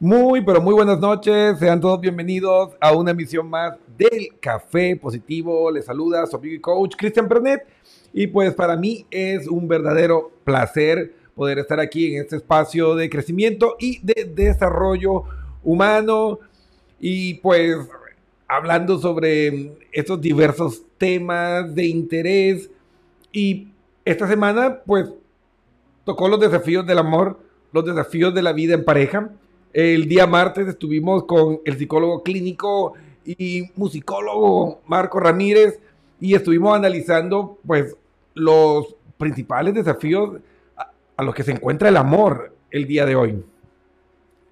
Muy, 0.00 0.42
pero 0.42 0.62
muy 0.62 0.74
buenas 0.74 1.00
noches. 1.00 1.58
Sean 1.58 1.80
todos 1.80 2.00
bienvenidos 2.00 2.70
a 2.78 2.92
una 2.92 3.10
emisión 3.10 3.50
más 3.50 3.74
del 3.96 4.28
Café 4.38 4.94
Positivo. 4.94 5.72
Les 5.72 5.86
saluda 5.86 6.24
su 6.24 6.36
amigo 6.36 6.54
y 6.54 6.60
coach 6.60 6.94
Cristian 6.96 7.26
Pernet. 7.26 7.66
Y 8.12 8.28
pues 8.28 8.54
para 8.54 8.76
mí 8.76 9.06
es 9.10 9.48
un 9.48 9.66
verdadero 9.66 10.30
placer 10.44 11.14
poder 11.34 11.58
estar 11.58 11.80
aquí 11.80 12.14
en 12.14 12.22
este 12.22 12.36
espacio 12.36 12.94
de 12.94 13.10
crecimiento 13.10 13.74
y 13.80 13.98
de 14.00 14.30
desarrollo 14.32 15.24
humano. 15.64 16.38
Y 17.00 17.34
pues 17.34 17.78
hablando 18.46 19.00
sobre 19.00 19.72
estos 19.90 20.20
diversos 20.20 20.80
temas 20.96 21.74
de 21.74 21.86
interés. 21.86 22.70
Y 23.32 23.66
esta 24.04 24.28
semana 24.28 24.78
pues 24.86 25.10
tocó 26.04 26.28
los 26.28 26.38
desafíos 26.38 26.86
del 26.86 26.98
amor, 26.98 27.40
los 27.72 27.84
desafíos 27.84 28.32
de 28.32 28.42
la 28.42 28.52
vida 28.52 28.74
en 28.74 28.84
pareja. 28.84 29.32
El 29.72 30.08
día 30.08 30.26
martes 30.26 30.66
estuvimos 30.66 31.24
con 31.24 31.60
el 31.64 31.76
psicólogo 31.76 32.22
clínico 32.22 32.94
y 33.24 33.64
musicólogo 33.76 34.80
Marco 34.86 35.20
Ramírez 35.20 35.78
y 36.20 36.34
estuvimos 36.34 36.74
analizando 36.74 37.58
pues 37.66 37.94
los 38.34 38.96
principales 39.18 39.74
desafíos 39.74 40.40
a, 40.76 41.22
los 41.22 41.34
que 41.34 41.42
se 41.42 41.52
encuentra 41.52 41.90
el 41.90 41.96
amor 41.98 42.54
el 42.70 42.86
día 42.86 43.04
de 43.04 43.16
hoy. 43.16 43.44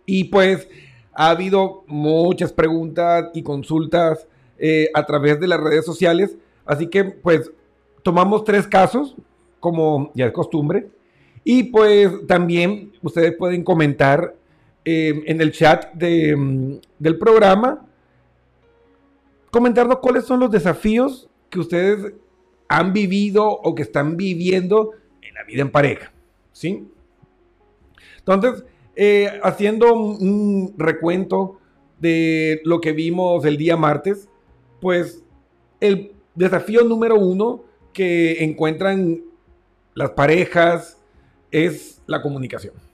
Y 0.04 0.24
pues 0.24 0.68
ha 1.14 1.30
habido 1.30 1.84
muchas 1.86 2.52
preguntas 2.52 3.30
y 3.32 3.42
consultas 3.42 4.26
eh, 4.58 4.90
a 4.92 5.06
través 5.06 5.40
de 5.40 5.48
las 5.48 5.60
redes 5.60 5.86
sociales, 5.86 6.36
así 6.66 6.88
que 6.88 7.04
pues 7.04 7.50
tomamos 8.02 8.44
tres 8.44 8.66
casos, 8.66 9.16
como 9.60 10.10
ya 10.14 10.26
es 10.26 10.32
costumbre, 10.32 10.88
y 11.42 11.64
pues 11.64 12.26
también 12.26 12.92
ustedes 13.02 13.34
pueden 13.36 13.64
comentar 13.64 14.34
eh, 14.88 15.24
en 15.26 15.40
el 15.40 15.50
chat 15.50 15.92
mm, 15.96 16.74
del 17.00 17.18
programa, 17.18 17.84
comentarnos 19.50 19.98
cuáles 19.98 20.24
son 20.24 20.38
los 20.38 20.48
desafíos 20.48 21.28
que 21.50 21.58
ustedes 21.58 22.14
han 22.68 22.92
vivido 22.92 23.48
o 23.48 23.74
que 23.74 23.82
están 23.82 24.16
viviendo 24.16 24.92
en 25.22 25.34
la 25.34 25.42
vida 25.42 25.62
en 25.62 25.70
pareja. 25.72 26.12
¿Sí? 26.52 26.86
Entonces, 28.18 28.64
eh, 28.94 29.40
haciendo 29.42 29.92
un, 29.92 30.72
recuento 30.78 31.58
de 31.98 32.60
lo 32.62 32.80
que 32.80 32.92
vimos 32.92 33.44
el 33.44 33.56
día 33.56 33.76
martes, 33.76 34.28
pues 34.80 35.24
el 35.80 36.12
desafío 36.36 36.84
número 36.84 37.16
uno 37.16 37.64
que 37.92 38.44
encuentran 38.44 39.20
las 39.94 40.10
parejas 40.10 41.02
es 41.50 42.00
la 42.06 42.22
comunicación 42.22 42.85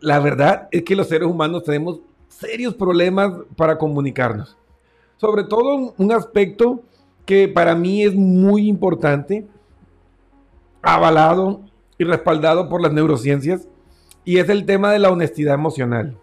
la 0.00 0.20
verdad 0.20 0.68
es 0.70 0.82
que 0.84 0.96
los 0.96 1.08
seres 1.08 1.28
humanos 1.28 1.64
tenemos 1.64 2.00
serios 2.28 2.74
problemas 2.74 3.32
para 3.56 3.78
comunicarnos. 3.78 4.56
Sobre 5.16 5.44
todo 5.44 5.94
un 5.96 6.12
aspecto 6.12 6.82
que 7.26 7.48
para 7.48 7.74
mí 7.74 8.04
es 8.04 8.14
muy 8.14 8.68
importante, 8.68 9.46
avalado 10.80 11.62
y 11.98 12.04
respaldado 12.04 12.68
por 12.68 12.80
las 12.80 12.92
neurociencias, 12.92 13.66
y 14.24 14.38
es 14.38 14.48
el 14.48 14.64
tema 14.64 14.92
de 14.92 14.98
la 14.98 15.10
honestidad 15.10 15.54
emocional. 15.54 16.16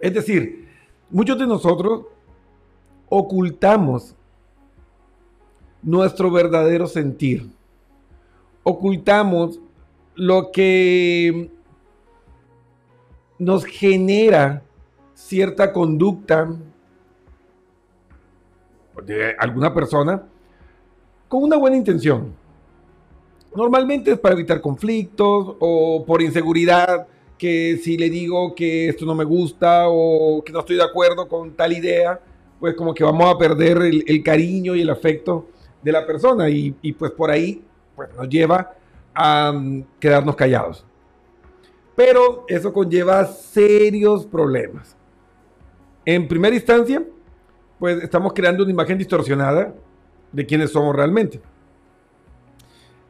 Es 0.00 0.14
decir, 0.14 0.68
muchos 1.10 1.38
de 1.38 1.46
nosotros 1.46 2.06
ocultamos 3.08 4.14
nuestro 5.82 6.30
verdadero 6.30 6.86
sentir. 6.86 7.48
Ocultamos 8.62 9.60
lo 10.14 10.50
que 10.50 11.50
nos 13.38 13.64
genera 13.64 14.62
cierta 15.14 15.72
conducta 15.72 16.48
de 19.04 19.34
alguna 19.38 19.72
persona 19.72 20.22
con 21.28 21.42
una 21.42 21.56
buena 21.56 21.76
intención. 21.76 22.34
Normalmente 23.54 24.12
es 24.12 24.18
para 24.18 24.34
evitar 24.34 24.60
conflictos 24.60 25.56
o 25.58 26.04
por 26.06 26.22
inseguridad, 26.22 27.06
que 27.38 27.78
si 27.82 27.96
le 27.96 28.10
digo 28.10 28.54
que 28.54 28.88
esto 28.88 29.04
no 29.04 29.14
me 29.14 29.24
gusta 29.24 29.84
o 29.88 30.42
que 30.44 30.52
no 30.52 30.60
estoy 30.60 30.76
de 30.76 30.84
acuerdo 30.84 31.28
con 31.28 31.52
tal 31.52 31.72
idea, 31.72 32.20
pues 32.60 32.74
como 32.74 32.94
que 32.94 33.04
vamos 33.04 33.34
a 33.34 33.38
perder 33.38 33.78
el, 33.82 34.22
cariño 34.22 34.74
y 34.74 34.82
el 34.82 34.90
afecto 34.90 35.48
de 35.82 35.92
la 35.92 36.06
persona 36.06 36.48
y, 36.48 36.72
pues 36.98 37.12
por 37.12 37.30
ahí 37.30 37.62
pues 37.94 38.08
nos 38.14 38.28
lleva 38.28 38.74
a 39.14 39.52
mm, 39.52 39.84
quedarnos 40.00 40.36
callados. 40.36 40.84
Pero 41.96 42.44
eso 42.46 42.72
conlleva 42.72 43.24
serios 43.24 44.26
problemas. 44.26 44.94
En 46.04 46.28
primera 46.28 46.54
instancia, 46.54 47.02
pues 47.78 48.02
estamos 48.02 48.32
creando 48.34 48.62
una 48.62 48.72
imagen 48.72 48.98
distorsionada 48.98 49.74
de 50.30 50.46
quiénes 50.46 50.70
somos 50.70 50.94
realmente. 50.94 51.40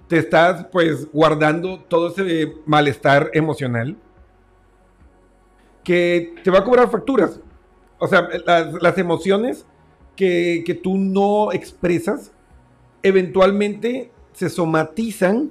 Te 0.09 0.19
estás 0.19 0.67
pues 0.71 1.11
guardando 1.13 1.81
todo 1.81 2.09
ese 2.09 2.55
malestar 2.65 3.31
emocional 3.35 3.97
que 5.83 6.37
te 6.45 6.51
va 6.51 6.61
a 6.61 6.65
cobrar 6.65 6.89
facturas. 6.89 7.41
O 7.99 8.07
sea, 8.07 8.29
las, 8.81 8.99
emociones 8.99 9.67
que, 10.15 10.63
que 10.65 10.75
tú 10.75 10.97
no 10.97 11.53
expresas 11.53 12.33
eventualmente 13.03 14.13
se 14.33 14.49
somatizan 14.49 15.51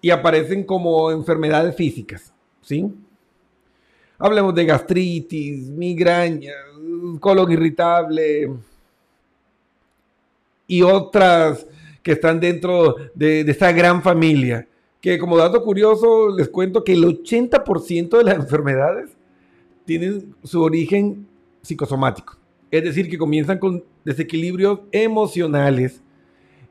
y 0.00 0.10
aparecen 0.10 0.64
como 0.64 1.10
enfermedades 1.10 1.74
físicas, 1.76 2.32
¿sí? 2.62 2.90
Hablemos 4.18 4.54
de 4.54 4.64
gastritis, 4.66 5.68
migraña, 5.68 6.52
colon 7.20 7.50
irritable 7.50 8.50
y 10.66 10.82
otras 10.82 11.66
que 12.02 12.12
están 12.12 12.38
dentro 12.40 12.96
de, 13.14 13.40
esta 13.40 13.72
gran 13.72 14.02
familia. 14.02 14.66
Que 15.00 15.18
como 15.18 15.36
dato 15.36 15.64
curioso 15.64 16.36
les 16.36 16.48
cuento 16.48 16.84
que 16.84 16.92
el 16.92 17.04
80% 17.04 18.18
de 18.18 18.24
las 18.24 18.36
enfermedades 18.36 19.10
tienen 19.86 20.34
su 20.44 20.62
origen 20.62 21.26
psicosomático. 21.62 22.36
Es 22.70 22.84
decir, 22.84 23.08
que 23.08 23.18
comienzan 23.18 23.58
con 23.58 23.82
desequilibrios 24.04 24.80
emocionales 24.92 26.02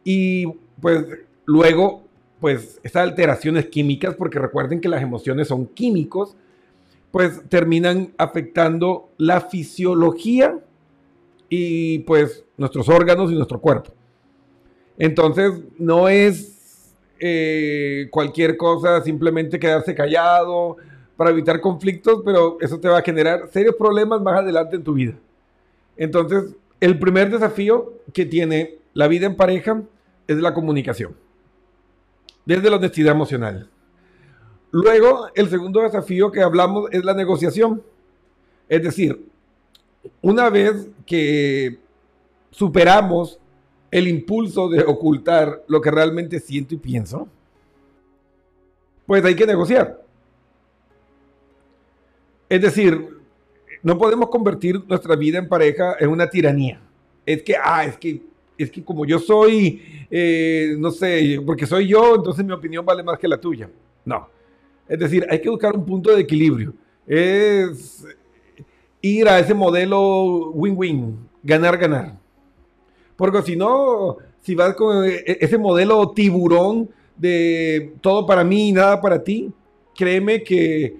y 0.03 0.45
pues 0.79 1.05
luego 1.45 2.03
pues 2.39 2.79
estas 2.83 3.03
alteraciones 3.03 3.67
químicas, 3.67 4.15
porque 4.15 4.39
recuerden 4.39 4.79
que 4.79 4.89
las 4.89 5.01
emociones 5.01 5.47
son 5.47 5.67
químicos, 5.67 6.35
pues 7.11 7.41
terminan 7.49 8.13
afectando 8.17 9.09
la 9.17 9.41
fisiología 9.41 10.59
y 11.49 11.99
pues 11.99 12.45
nuestros 12.57 12.87
órganos 12.87 13.31
y 13.31 13.35
nuestro 13.35 13.59
cuerpo. 13.59 13.91
Entonces 14.97 15.53
no 15.77 16.07
es 16.07 16.93
eh, 17.19 18.07
cualquier 18.11 18.55
cosa 18.57 19.01
simplemente 19.01 19.59
quedarse 19.59 19.95
callado 19.95 20.77
para 21.17 21.31
evitar 21.31 21.59
conflictos, 21.59 22.21
pero 22.23 22.57
eso 22.61 22.79
te 22.79 22.87
va 22.87 22.99
a 22.99 23.01
generar 23.01 23.49
serios 23.51 23.75
problemas 23.75 24.21
más 24.21 24.39
adelante 24.39 24.77
en 24.77 24.83
tu 24.83 24.93
vida. 24.93 25.13
Entonces, 25.97 26.55
el 26.79 26.97
primer 26.97 27.29
desafío 27.29 27.93
que 28.13 28.25
tiene 28.25 28.75
la 28.93 29.09
vida 29.09 29.25
en 29.25 29.35
pareja 29.35 29.81
es 30.27 30.37
la 30.37 30.53
comunicación 30.53 31.13
desde 32.45 32.69
la 32.69 32.77
honestidad 32.77 33.13
emocional. 33.13 33.69
Luego, 34.71 35.27
el 35.35 35.49
segundo 35.49 35.81
desafío 35.81 36.31
que 36.31 36.41
hablamos 36.41 36.89
es 36.91 37.03
la 37.03 37.13
negociación. 37.13 37.81
Es 38.67 38.83
decir, 38.83 39.25
una 40.21 40.49
vez 40.49 40.89
que 41.05 41.79
superamos 42.51 43.39
el 43.91 44.07
impulso 44.07 44.69
de 44.69 44.81
ocultar 44.81 45.63
lo 45.67 45.81
que 45.81 45.89
realmente 45.89 46.39
siento 46.39 46.75
y 46.75 46.77
pienso, 46.77 47.27
pues 49.07 49.25
hay 49.25 49.35
que 49.35 49.47
negociar. 49.47 50.03
Es 52.47 52.61
decir, 52.61 53.17
no 53.81 53.97
podemos 53.97 54.29
convertir 54.29 54.83
nuestra 54.87 55.15
vida 55.15 55.39
en 55.39 55.47
pareja 55.47 55.95
en 55.99 56.09
una 56.09 56.29
tiranía. 56.29 56.81
Es 57.25 57.41
que, 57.41 57.55
ah, 57.55 57.85
es 57.85 57.97
que 57.97 58.21
es 58.63 58.71
que 58.71 58.83
como 58.83 59.05
yo 59.05 59.19
soy, 59.19 59.81
eh, 60.11 60.75
no 60.77 60.91
sé, 60.91 61.41
porque 61.45 61.65
soy 61.65 61.87
yo, 61.87 62.15
entonces 62.15 62.45
mi 62.45 62.51
opinión 62.51 62.85
vale 62.85 63.03
más 63.03 63.17
que 63.17 63.27
la 63.27 63.39
tuya. 63.39 63.69
No. 64.05 64.27
Es 64.87 64.99
decir, 64.99 65.25
hay 65.29 65.39
que 65.39 65.49
buscar 65.49 65.75
un 65.75 65.85
punto 65.85 66.13
de 66.13 66.21
equilibrio. 66.21 66.73
Es 67.07 68.05
ir 69.01 69.27
a 69.29 69.39
ese 69.39 69.53
modelo 69.53 70.51
win-win, 70.51 71.17
ganar-ganar. 71.43 72.17
Porque 73.15 73.41
si 73.43 73.55
no, 73.55 74.17
si 74.41 74.55
vas 74.55 74.75
con 74.75 75.05
e-, 75.05 75.23
ese 75.25 75.57
modelo 75.57 76.09
tiburón 76.11 76.89
de 77.15 77.93
todo 78.01 78.25
para 78.25 78.43
mí 78.43 78.69
y 78.69 78.71
nada 78.71 78.99
para 79.01 79.23
ti, 79.23 79.51
créeme 79.95 80.43
que 80.43 80.97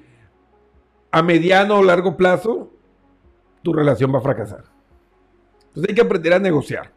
a 1.12 1.24
mediano 1.24 1.80
o 1.80 1.84
largo 1.84 2.16
plazo 2.16 2.70
tu 3.64 3.74
relación 3.74 4.14
va 4.14 4.20
a 4.20 4.22
fracasar. 4.22 4.64
Entonces 5.70 5.90
hay 5.90 5.96
que 5.96 6.02
aprender 6.02 6.34
a 6.34 6.40
negociar. 6.40 6.92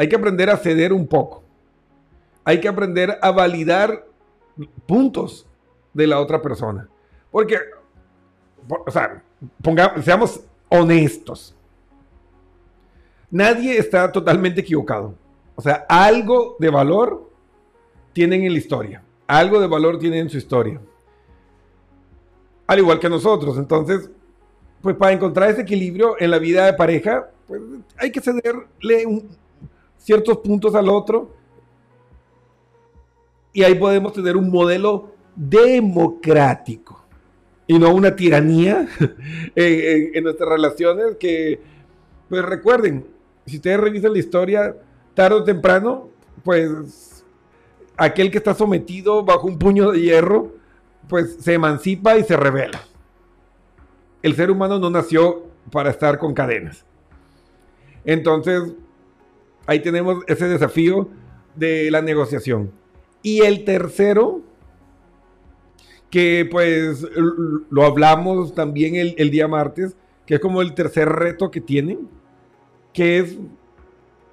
Hay 0.00 0.08
que 0.08 0.16
aprender 0.16 0.48
a 0.48 0.56
ceder 0.56 0.94
un 0.94 1.06
poco. 1.06 1.42
Hay 2.42 2.58
que 2.58 2.68
aprender 2.68 3.18
a 3.20 3.30
validar 3.32 4.06
puntos 4.86 5.46
de 5.92 6.06
la 6.06 6.18
otra 6.18 6.40
persona. 6.40 6.88
Porque, 7.30 7.58
o 8.86 8.90
sea, 8.90 9.22
pongamos, 9.62 10.02
seamos 10.02 10.40
honestos. 10.70 11.54
Nadie 13.30 13.76
está 13.76 14.10
totalmente 14.10 14.62
equivocado. 14.62 15.14
O 15.54 15.60
sea, 15.60 15.84
algo 15.86 16.56
de 16.58 16.70
valor 16.70 17.30
tienen 18.14 18.44
en 18.44 18.52
la 18.54 18.58
historia. 18.58 19.02
Algo 19.26 19.60
de 19.60 19.66
valor 19.66 19.98
tienen 19.98 20.20
en 20.20 20.30
su 20.30 20.38
historia. 20.38 20.80
Al 22.66 22.78
igual 22.78 22.98
que 22.98 23.10
nosotros. 23.10 23.58
Entonces, 23.58 24.08
pues 24.80 24.96
para 24.96 25.12
encontrar 25.12 25.50
ese 25.50 25.60
equilibrio 25.60 26.16
en 26.18 26.30
la 26.30 26.38
vida 26.38 26.64
de 26.64 26.72
pareja, 26.72 27.28
pues 27.46 27.60
hay 27.98 28.10
que 28.10 28.22
cederle 28.22 29.26
ciertos 30.00 30.38
puntos 30.38 30.74
al 30.74 30.88
otro. 30.88 31.30
Y 33.52 33.62
ahí 33.62 33.74
podemos 33.74 34.12
tener 34.12 34.36
un 34.36 34.50
modelo 34.50 35.12
democrático 35.36 37.04
y 37.66 37.78
no 37.78 37.94
una 37.94 38.16
tiranía 38.16 38.88
en, 39.54 40.24
nuestras 40.24 40.48
relaciones 40.48 41.16
que, 41.18 41.60
pues 42.28 42.44
recuerden, 42.44 43.06
si 43.46 43.56
ustedes 43.56 43.78
revisan 43.78 44.12
la 44.12 44.18
historia, 44.18 44.76
tarde 45.14 45.36
o 45.36 45.44
temprano, 45.44 46.08
pues 46.42 47.24
aquel 47.96 48.30
que 48.30 48.38
está 48.38 48.54
sometido 48.54 49.24
bajo 49.24 49.46
un 49.46 49.58
puño 49.58 49.92
de 49.92 50.00
hierro, 50.00 50.52
pues 51.08 51.36
se 51.40 51.54
emancipa 51.54 52.16
y 52.16 52.24
se 52.24 52.36
revela. 52.36 52.80
El 54.22 54.34
ser 54.34 54.50
humano 54.50 54.78
no 54.78 54.90
nació 54.90 55.46
para 55.70 55.90
estar 55.90 56.18
con 56.18 56.34
cadenas. 56.34 56.84
Entonces, 58.04 58.62
ahí 59.70 59.78
tenemos 59.78 60.24
ese 60.26 60.48
desafío 60.48 61.08
de 61.54 61.92
la 61.92 62.02
negociación. 62.02 62.72
Y 63.22 63.42
el 63.42 63.64
tercero, 63.64 64.40
que 66.10 66.48
pues 66.50 67.06
lo 67.70 67.84
hablamos 67.84 68.52
también 68.52 68.96
el, 68.96 69.30
día 69.30 69.46
martes, 69.46 69.96
que 70.26 70.34
es 70.34 70.40
como 70.40 70.60
el 70.60 70.74
tercer 70.74 71.08
reto 71.08 71.52
que 71.52 71.60
tienen, 71.60 72.08
que 72.92 73.18
es 73.20 73.38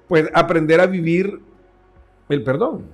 pues 0.08 0.28
aprender 0.34 0.80
a 0.80 0.86
vivir 0.86 1.40
el 2.28 2.42
perdón. 2.42 2.86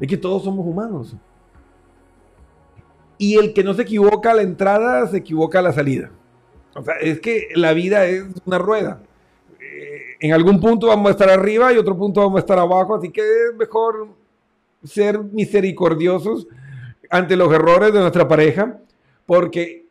Es 0.00 0.08
que 0.08 0.16
todos 0.16 0.44
somos 0.44 0.66
humanos. 0.66 1.14
Y 3.18 3.36
el 3.36 3.52
que 3.52 3.62
no 3.62 3.74
se 3.74 3.82
equivoca 3.82 4.30
a 4.30 4.34
la 4.34 4.42
entrada, 4.42 5.06
se 5.08 5.18
equivoca 5.18 5.58
a 5.58 5.62
la 5.62 5.74
salida. 5.74 6.10
O 6.74 6.82
sea, 6.82 6.94
es 6.94 7.20
que 7.20 7.48
la 7.54 7.74
vida 7.74 8.06
es 8.06 8.24
una 8.46 8.56
rueda. 8.56 9.02
En 10.20 10.34
algún 10.34 10.60
punto 10.60 10.88
vamos 10.88 11.08
a 11.08 11.10
estar 11.12 11.30
arriba 11.30 11.72
y 11.72 11.78
otro 11.78 11.96
punto 11.96 12.20
vamos 12.20 12.36
a 12.36 12.40
estar 12.40 12.58
abajo, 12.58 12.94
así 12.94 13.10
que 13.10 13.22
es 13.22 13.56
mejor 13.56 14.08
ser 14.84 15.18
misericordiosos 15.18 16.46
ante 17.08 17.36
los 17.36 17.50
errores 17.52 17.92
de 17.92 18.00
nuestra 18.00 18.28
pareja, 18.28 18.78
porque 19.24 19.86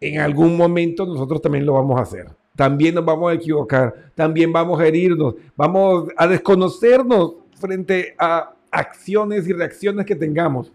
en 0.00 0.20
algún 0.20 0.56
momento 0.56 1.04
nosotros 1.04 1.42
también 1.42 1.66
lo 1.66 1.72
vamos 1.72 1.98
a 1.98 2.02
hacer. 2.02 2.26
También 2.54 2.94
nos 2.94 3.04
vamos 3.04 3.30
a 3.30 3.34
equivocar, 3.34 4.12
también 4.14 4.52
vamos 4.52 4.80
a 4.80 4.86
herirnos, 4.86 5.34
vamos 5.56 6.08
a 6.16 6.26
desconocernos 6.28 7.34
frente 7.58 8.14
a 8.18 8.54
acciones 8.70 9.48
y 9.48 9.52
reacciones 9.52 10.06
que 10.06 10.14
tengamos. 10.14 10.72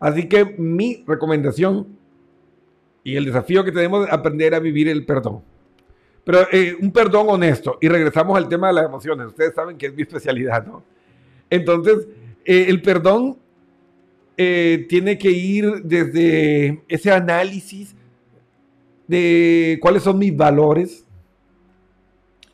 Así 0.00 0.28
que 0.28 0.44
mi 0.58 1.04
recomendación 1.06 1.86
y 3.04 3.16
el 3.16 3.24
desafío 3.24 3.64
que 3.64 3.72
tenemos 3.72 4.06
es 4.06 4.12
aprender 4.12 4.54
a 4.54 4.58
vivir 4.58 4.88
el 4.88 5.06
perdón. 5.06 5.53
Pero 6.24 6.46
eh, 6.50 6.76
un 6.80 6.90
perdón 6.90 7.26
honesto. 7.28 7.78
Y 7.80 7.88
regresamos 7.88 8.36
al 8.36 8.48
tema 8.48 8.68
de 8.68 8.74
las 8.74 8.86
emociones. 8.86 9.26
Ustedes 9.26 9.54
saben 9.54 9.76
que 9.76 9.86
es 9.86 9.94
mi 9.94 10.02
especialidad, 10.02 10.66
¿no? 10.66 10.82
Entonces, 11.50 12.08
eh, 12.44 12.66
el 12.68 12.80
perdón 12.82 13.38
eh, 14.36 14.86
tiene 14.88 15.18
que 15.18 15.30
ir 15.30 15.82
desde 15.84 16.82
ese 16.88 17.12
análisis 17.12 17.94
de 19.06 19.78
cuáles 19.80 20.02
son 20.02 20.18
mis 20.18 20.34
valores, 20.34 21.04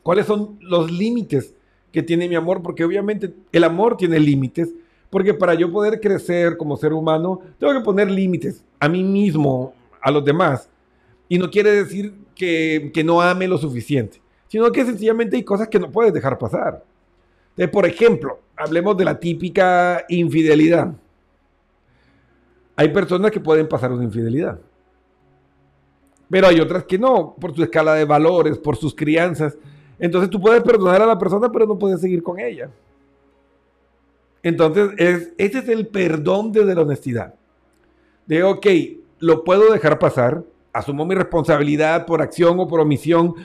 cuáles 0.03 0.25
son 0.25 0.57
los 0.61 0.91
límites 0.91 1.55
que 1.91 2.03
tiene 2.03 2.27
mi 2.27 2.35
amor, 2.35 2.61
porque 2.61 2.83
obviamente 2.83 3.33
el 3.51 3.63
amor 3.63 3.97
tiene 3.97 4.19
límites, 4.19 4.69
porque 5.09 5.33
para 5.33 5.53
yo 5.53 5.71
poder 5.71 5.99
crecer 5.99 6.57
como 6.57 6.77
ser 6.77 6.93
humano, 6.93 7.39
tengo 7.57 7.73
que 7.73 7.81
poner 7.81 8.11
límites 8.11 8.63
a 8.79 8.87
mí 8.87 9.03
mismo, 9.03 9.73
a 10.01 10.11
los 10.11 10.23
demás. 10.23 10.69
Y 11.27 11.37
no 11.37 11.49
quiere 11.49 11.71
decir 11.71 12.13
que, 12.91 13.03
no 13.03 13.21
ame 13.21 13.47
lo 13.47 13.57
suficiente, 13.57 14.21
sino 14.47 14.71
que 14.71 14.85
sencillamente 14.85 15.35
hay 15.35 15.43
cosas 15.43 15.67
que 15.67 15.79
no 15.79 15.91
puedes 15.91 16.13
dejar 16.13 16.37
pasar. 16.37 16.83
Por 17.71 17.85
ejemplo, 17.85 18.39
hablemos 18.55 18.97
de 18.97 19.05
la 19.05 19.19
típica 19.19 20.05
infidelidad 20.09 20.93
hay 22.81 22.89
personas 22.89 23.29
que 23.29 23.39
pueden 23.39 23.67
pasar 23.67 23.91
una 23.91 24.03
infidelidad. 24.03 24.59
Pero 26.29 26.47
hay 26.47 26.59
otras 26.59 26.83
que 26.85 26.97
no, 26.97 27.35
por 27.39 27.55
su 27.55 27.61
escala 27.61 27.93
de 27.93 28.05
valores, 28.05 28.57
por 28.57 28.75
sus 28.75 28.95
crianzas. 28.95 29.55
Entonces 29.99 30.31
tú 30.31 30.41
puedes 30.41 30.63
perdonar 30.63 30.99
a 30.99 31.05
la 31.05 31.19
persona, 31.19 31.51
pero 31.51 31.67
no 31.67 31.77
puedes 31.77 32.01
seguir 32.01 32.23
con 32.23 32.39
ella. 32.39 32.71
Entonces, 34.41 34.91
es, 34.97 35.33
ese 35.37 35.59
es 35.59 35.69
el 35.69 35.87
perdón 35.87 36.51
desde 36.51 36.73
la 36.73 36.81
honestidad. 36.81 37.35
De, 38.25 38.41
ok, 38.41 38.65
lo 39.19 39.43
puedo 39.43 39.71
dejar 39.71 39.99
pasar, 39.99 40.43
asumo 40.73 41.05
mi 41.05 41.15
responsabilidad 41.15 42.05
por 42.05 42.21
acción 42.21 42.59
o 42.59 42.67
por 42.67 42.79
omisión 42.79 43.35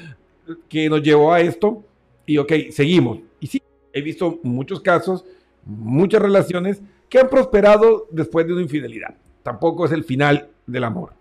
que 0.69 0.89
nos 0.89 1.03
llevó 1.03 1.33
a 1.33 1.41
esto, 1.41 1.85
y 2.25 2.39
ok, 2.39 2.53
seguimos. 2.71 3.19
Y 3.41 3.47
sí, 3.47 3.63
he 3.93 4.01
visto 4.01 4.39
muchos 4.43 4.81
casos, 4.81 5.25
muchas 5.65 6.23
relaciones 6.23 6.83
que 7.09 7.19
han 7.19 7.29
prosperado 7.29 8.07
después 8.11 8.47
de 8.47 8.53
una 8.53 8.63
infidelidad. 8.63 9.15
Tampoco 9.43 9.85
es 9.85 9.93
el 9.93 10.05
final 10.05 10.49
del 10.67 10.85
amor. 10.85 11.13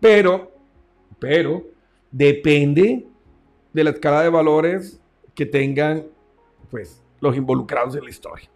Pero, 0.00 0.52
pero, 1.18 1.64
depende 2.10 3.06
de 3.72 3.84
la 3.84 3.90
escala 3.90 4.22
de 4.22 4.28
valores 4.28 5.00
que 5.34 5.46
tengan, 5.46 6.04
pues, 6.70 7.02
los 7.20 7.36
involucrados 7.36 7.94
en 7.94 8.04
la 8.04 8.10
historia. 8.10 8.48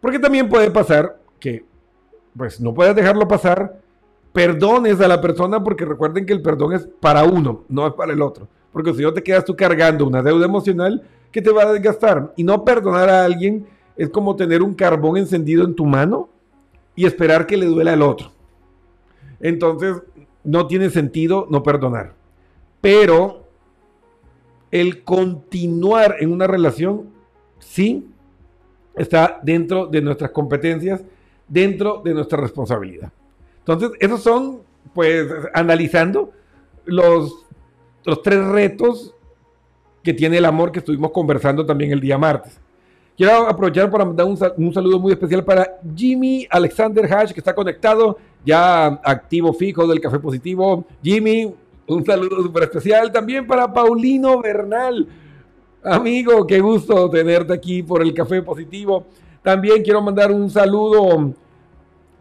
Porque 0.00 0.18
también 0.18 0.48
puede 0.48 0.70
pasar 0.70 1.18
que, 1.38 1.64
pues, 2.36 2.60
no 2.60 2.74
puedes 2.74 2.94
dejarlo 2.94 3.26
pasar, 3.26 3.80
perdones 4.32 5.00
a 5.00 5.08
la 5.08 5.20
persona 5.20 5.62
porque 5.62 5.84
recuerden 5.84 6.26
que 6.26 6.32
el 6.32 6.42
perdón 6.42 6.72
es 6.72 6.88
para 7.00 7.24
uno, 7.24 7.64
no 7.68 7.86
es 7.86 7.94
para 7.94 8.12
el 8.12 8.22
otro. 8.22 8.48
Porque 8.72 8.94
si 8.94 9.02
no 9.02 9.12
te 9.12 9.22
quedas 9.22 9.44
tú 9.44 9.56
cargando 9.56 10.06
una 10.06 10.22
deuda 10.22 10.46
emocional 10.46 11.02
que 11.32 11.42
te 11.42 11.50
va 11.50 11.64
a 11.64 11.72
desgastar. 11.72 12.32
Y 12.36 12.44
no 12.44 12.64
perdonar 12.64 13.08
a 13.08 13.24
alguien 13.24 13.66
es 13.96 14.08
como 14.08 14.36
tener 14.36 14.62
un 14.62 14.74
carbón 14.74 15.16
encendido 15.16 15.64
en 15.64 15.74
tu 15.74 15.84
mano 15.84 16.28
y 16.94 17.06
esperar 17.06 17.46
que 17.46 17.56
le 17.56 17.66
duela 17.66 17.92
al 17.92 18.02
otro. 18.02 18.30
Entonces, 19.40 19.96
no 20.44 20.66
tiene 20.66 20.90
sentido 20.90 21.46
no 21.50 21.62
perdonar. 21.62 22.14
Pero 22.80 23.44
el 24.70 25.02
continuar 25.02 26.16
en 26.20 26.32
una 26.32 26.46
relación, 26.46 27.10
sí, 27.58 28.08
está 28.96 29.40
dentro 29.42 29.86
de 29.86 30.00
nuestras 30.00 30.30
competencias, 30.30 31.02
dentro 31.48 32.00
de 32.04 32.14
nuestra 32.14 32.40
responsabilidad. 32.40 33.12
Entonces, 33.60 33.90
esos 34.00 34.22
son, 34.22 34.60
pues, 34.94 35.26
analizando 35.54 36.32
los, 36.84 37.46
los 38.04 38.22
tres 38.22 38.44
retos 38.46 39.14
que 40.02 40.14
tiene 40.14 40.38
el 40.38 40.44
amor 40.44 40.72
que 40.72 40.78
estuvimos 40.78 41.10
conversando 41.10 41.64
también 41.64 41.92
el 41.92 42.00
día 42.00 42.18
martes. 42.18 42.60
Quiero 43.16 43.46
aprovechar 43.46 43.90
para 43.90 44.04
mandar 44.06 44.26
un, 44.56 44.72
saludo 44.72 44.98
muy 44.98 45.12
especial 45.12 45.44
para 45.44 45.78
Jimmy 45.94 46.46
Alexander 46.48 47.04
Hash, 47.12 47.32
que 47.32 47.40
está 47.40 47.54
conectado, 47.54 48.16
ya 48.46 48.86
activo 48.86 49.52
fijo 49.52 49.86
del 49.86 50.00
Café 50.00 50.18
Positivo. 50.18 50.86
Jimmy, 51.02 51.52
un 51.86 52.06
saludo 52.06 52.42
súper 52.42 52.62
especial 52.62 53.12
también 53.12 53.46
para 53.46 53.70
Paulino 53.70 54.40
Bernal. 54.40 55.06
Amigo, 55.84 56.46
qué 56.46 56.60
gusto 56.60 57.10
tenerte 57.10 57.52
aquí 57.52 57.82
por 57.82 58.00
el 58.00 58.14
Café 58.14 58.40
Positivo. 58.40 59.04
También 59.42 59.82
quiero 59.82 60.00
mandar 60.00 60.32
un 60.32 60.48
saludo 60.48 61.34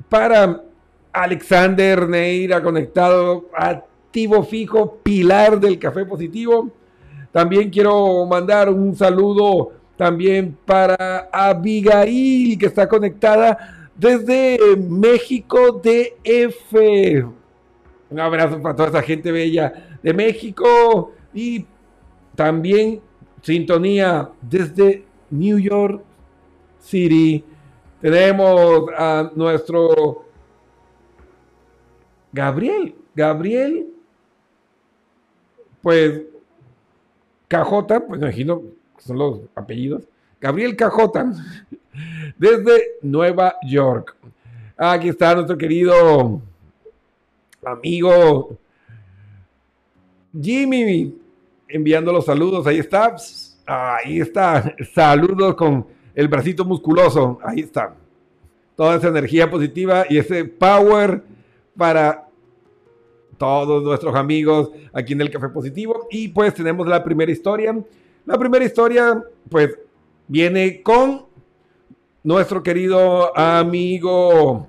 para 0.09 0.63
Alexander 1.11 2.07
Neira, 2.07 2.61
conectado, 2.61 3.49
activo 3.55 4.43
fijo, 4.43 4.97
pilar 5.03 5.59
del 5.59 5.79
Café 5.79 6.05
Positivo. 6.05 6.71
También 7.31 7.69
quiero 7.69 8.25
mandar 8.25 8.69
un 8.69 8.95
saludo 8.95 9.71
también 9.97 10.57
para 10.65 11.29
Abigail, 11.31 12.57
que 12.57 12.65
está 12.65 12.87
conectada 12.87 13.89
desde 13.95 14.77
México 14.77 15.81
DF. 15.83 16.73
Un 18.09 18.19
abrazo 18.19 18.61
para 18.61 18.75
toda 18.75 18.89
esa 18.89 19.01
gente 19.01 19.31
bella 19.31 19.97
de 20.01 20.13
México. 20.13 21.11
Y 21.33 21.65
también 22.35 23.01
sintonía 23.41 24.29
desde 24.41 25.05
New 25.29 25.59
York 25.59 26.01
City. 26.79 27.43
Tenemos 28.01 28.85
a 28.97 29.29
nuestro 29.35 30.28
Gabriel. 32.31 32.95
Gabriel, 33.15 33.87
pues, 35.81 36.21
Cajota, 37.47 38.05
pues 38.05 38.19
me 38.19 38.27
imagino 38.27 38.61
son 38.99 39.17
los 39.17 39.39
apellidos. 39.55 40.03
Gabriel 40.39 40.75
Cajota, 40.75 41.33
desde 42.37 42.81
Nueva 43.01 43.55
York. 43.67 44.15
Aquí 44.77 45.09
está 45.09 45.35
nuestro 45.35 45.57
querido 45.57 46.41
amigo 47.65 48.57
Jimmy, 50.39 51.13
enviando 51.67 52.13
los 52.13 52.25
saludos. 52.25 52.65
Ahí 52.67 52.79
está. 52.79 53.15
Ahí 53.65 54.21
está. 54.21 54.75
Saludos 54.93 55.55
con 55.55 55.85
el 56.15 56.27
bracito 56.27 56.63
musculoso. 56.63 57.39
Ahí 57.43 57.61
está. 57.61 57.95
Toda 58.75 58.95
esa 58.95 59.09
energía 59.09 59.49
positiva 59.49 60.05
y 60.09 60.17
ese 60.17 60.45
power 60.45 61.23
para 61.79 62.27
todos 63.39 63.81
nuestros 63.81 64.13
amigos 64.13 64.69
aquí 64.93 65.13
en 65.13 65.21
el 65.21 65.31
Café 65.31 65.49
Positivo. 65.49 66.07
Y 66.11 66.27
pues 66.27 66.53
tenemos 66.53 66.87
la 66.87 67.03
primera 67.03 67.31
historia. 67.31 67.75
La 68.25 68.37
primera 68.37 68.63
historia, 68.63 69.23
pues, 69.49 69.75
viene 70.27 70.83
con 70.83 71.25
nuestro 72.21 72.61
querido 72.61 73.35
amigo 73.35 74.67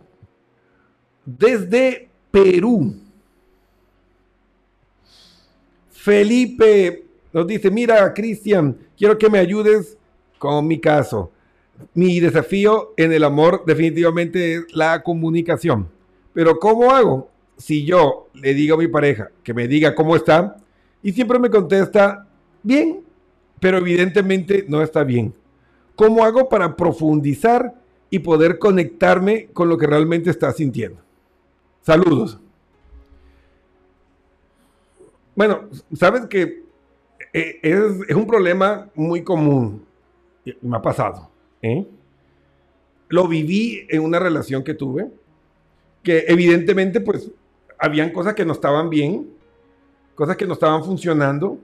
desde 1.26 2.08
Perú. 2.30 2.94
Felipe 5.90 7.04
nos 7.32 7.46
dice, 7.46 7.70
mira, 7.70 8.14
Cristian, 8.14 8.76
quiero 8.96 9.18
que 9.18 9.28
me 9.28 9.38
ayudes 9.38 9.98
con 10.38 10.66
mi 10.66 10.78
caso. 10.78 11.30
Mi 11.92 12.20
desafío 12.20 12.94
en 12.96 13.12
el 13.12 13.24
amor 13.24 13.64
definitivamente 13.66 14.54
es 14.54 14.74
la 14.74 15.02
comunicación. 15.02 15.88
Pero 16.40 16.58
¿cómo 16.58 16.90
hago? 16.90 17.28
Si 17.58 17.84
yo 17.84 18.30
le 18.32 18.54
digo 18.54 18.74
a 18.74 18.78
mi 18.78 18.88
pareja 18.88 19.30
que 19.44 19.52
me 19.52 19.68
diga 19.68 19.94
cómo 19.94 20.16
está 20.16 20.56
y 21.02 21.12
siempre 21.12 21.38
me 21.38 21.50
contesta, 21.50 22.26
bien, 22.62 23.04
pero 23.60 23.76
evidentemente 23.76 24.64
no 24.66 24.80
está 24.80 25.04
bien. 25.04 25.34
¿Cómo 25.94 26.24
hago 26.24 26.48
para 26.48 26.76
profundizar 26.76 27.74
y 28.08 28.20
poder 28.20 28.58
conectarme 28.58 29.48
con 29.52 29.68
lo 29.68 29.76
que 29.76 29.86
realmente 29.86 30.30
está 30.30 30.50
sintiendo? 30.50 31.02
Saludos. 31.82 32.40
Bueno, 35.36 35.68
sabes 35.92 36.24
que 36.24 36.64
eh, 37.34 37.60
es, 37.62 38.16
un 38.16 38.26
problema 38.26 38.88
muy 38.94 39.22
común. 39.22 39.84
Me 40.62 40.78
ha 40.78 40.80
pasado. 40.80 41.28
¿eh? 41.60 41.86
Lo 43.10 43.28
viví 43.28 43.86
en 43.90 44.02
una 44.02 44.18
relación 44.18 44.64
que 44.64 44.72
tuve, 44.72 45.10
que 46.02 46.24
evidentemente 46.28 47.00
pues 47.00 47.30
habían 47.78 48.12
cosas 48.12 48.34
que 48.34 48.44
no 48.44 48.52
estaban 48.52 48.90
bien, 48.90 49.30
cosas 50.14 50.36
que 50.36 50.46
no 50.46 50.54
estaban 50.54 50.84
funcionando, 50.84 51.58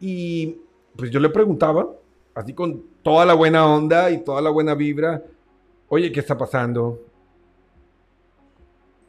y 0.00 0.58
pues 0.96 1.10
yo 1.10 1.20
le 1.20 1.28
preguntaba, 1.28 1.88
así 2.34 2.52
con 2.54 2.82
toda 3.02 3.24
la 3.24 3.34
buena 3.34 3.66
onda 3.66 4.10
y 4.10 4.24
toda 4.24 4.40
la 4.40 4.50
buena 4.50 4.74
vibra, 4.74 5.22
oye, 5.88 6.10
¿qué 6.10 6.20
está 6.20 6.36
pasando? 6.36 7.00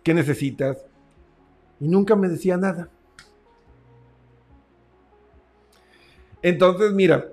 ¿Qué 0.03 0.13
necesitas? 0.13 0.85
Y 1.79 1.87
nunca 1.87 2.15
me 2.15 2.27
decía 2.27 2.57
nada. 2.57 2.89
Entonces, 6.41 6.91
mira, 6.91 7.29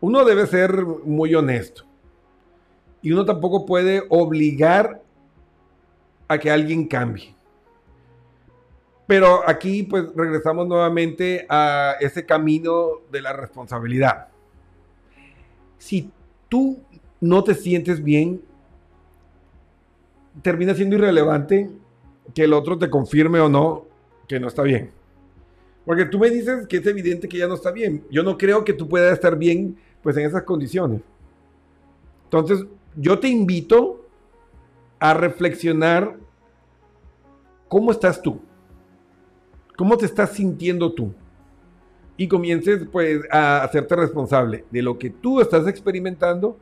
uno 0.00 0.24
debe 0.24 0.46
ser 0.46 0.84
muy 0.84 1.34
honesto. 1.34 1.84
Y 3.02 3.12
uno 3.12 3.24
tampoco 3.24 3.66
puede 3.66 4.02
obligar 4.08 5.02
a 6.28 6.38
que 6.38 6.50
alguien 6.50 6.86
cambie. 6.86 7.34
Pero 9.06 9.48
aquí 9.48 9.84
pues 9.84 10.04
regresamos 10.14 10.68
nuevamente 10.68 11.46
a 11.48 11.96
ese 11.98 12.26
camino 12.26 13.00
de 13.10 13.22
la 13.22 13.32
responsabilidad. 13.32 14.28
Si 15.78 16.10
tú 16.48 16.82
no 17.20 17.42
te 17.42 17.54
sientes 17.54 18.04
bien, 18.04 18.42
termina 20.42 20.74
siendo 20.74 20.96
irrelevante 20.96 21.70
que 22.34 22.44
el 22.44 22.52
otro 22.52 22.78
te 22.78 22.90
confirme 22.90 23.40
o 23.40 23.48
no 23.48 23.86
que 24.28 24.38
no 24.38 24.48
está 24.48 24.62
bien. 24.62 24.90
Porque 25.86 26.04
tú 26.04 26.18
me 26.18 26.28
dices 26.28 26.66
que 26.66 26.76
es 26.76 26.86
evidente 26.86 27.28
que 27.28 27.38
ya 27.38 27.48
no 27.48 27.54
está 27.54 27.70
bien. 27.70 28.04
Yo 28.10 28.22
no 28.22 28.36
creo 28.36 28.62
que 28.62 28.74
tú 28.74 28.86
puedas 28.86 29.14
estar 29.14 29.38
bien 29.38 29.78
pues 30.02 30.18
en 30.18 30.26
esas 30.26 30.42
condiciones. 30.42 31.00
Entonces, 32.24 32.66
yo 32.94 33.18
te 33.18 33.28
invito 33.28 34.04
a 34.98 35.14
reflexionar 35.14 36.16
cómo 37.68 37.90
estás 37.90 38.20
tú. 38.22 38.40
¿Cómo 39.76 39.96
te 39.96 40.06
estás 40.06 40.30
sintiendo 40.30 40.92
tú? 40.92 41.14
Y 42.16 42.26
comiences 42.26 42.86
pues 42.90 43.20
a 43.30 43.62
hacerte 43.62 43.94
responsable 43.94 44.64
de 44.70 44.82
lo 44.82 44.98
que 44.98 45.10
tú 45.10 45.40
estás 45.40 45.68
experimentando 45.68 46.58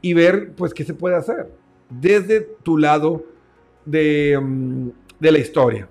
y 0.00 0.14
ver 0.14 0.52
pues 0.56 0.72
qué 0.72 0.84
se 0.84 0.94
puede 0.94 1.16
hacer 1.16 1.52
desde 1.90 2.40
tu 2.40 2.78
lado 2.78 3.24
de, 3.84 4.38
mm, 4.40 4.88
de 5.20 5.32
la 5.32 5.38
historia. 5.38 5.88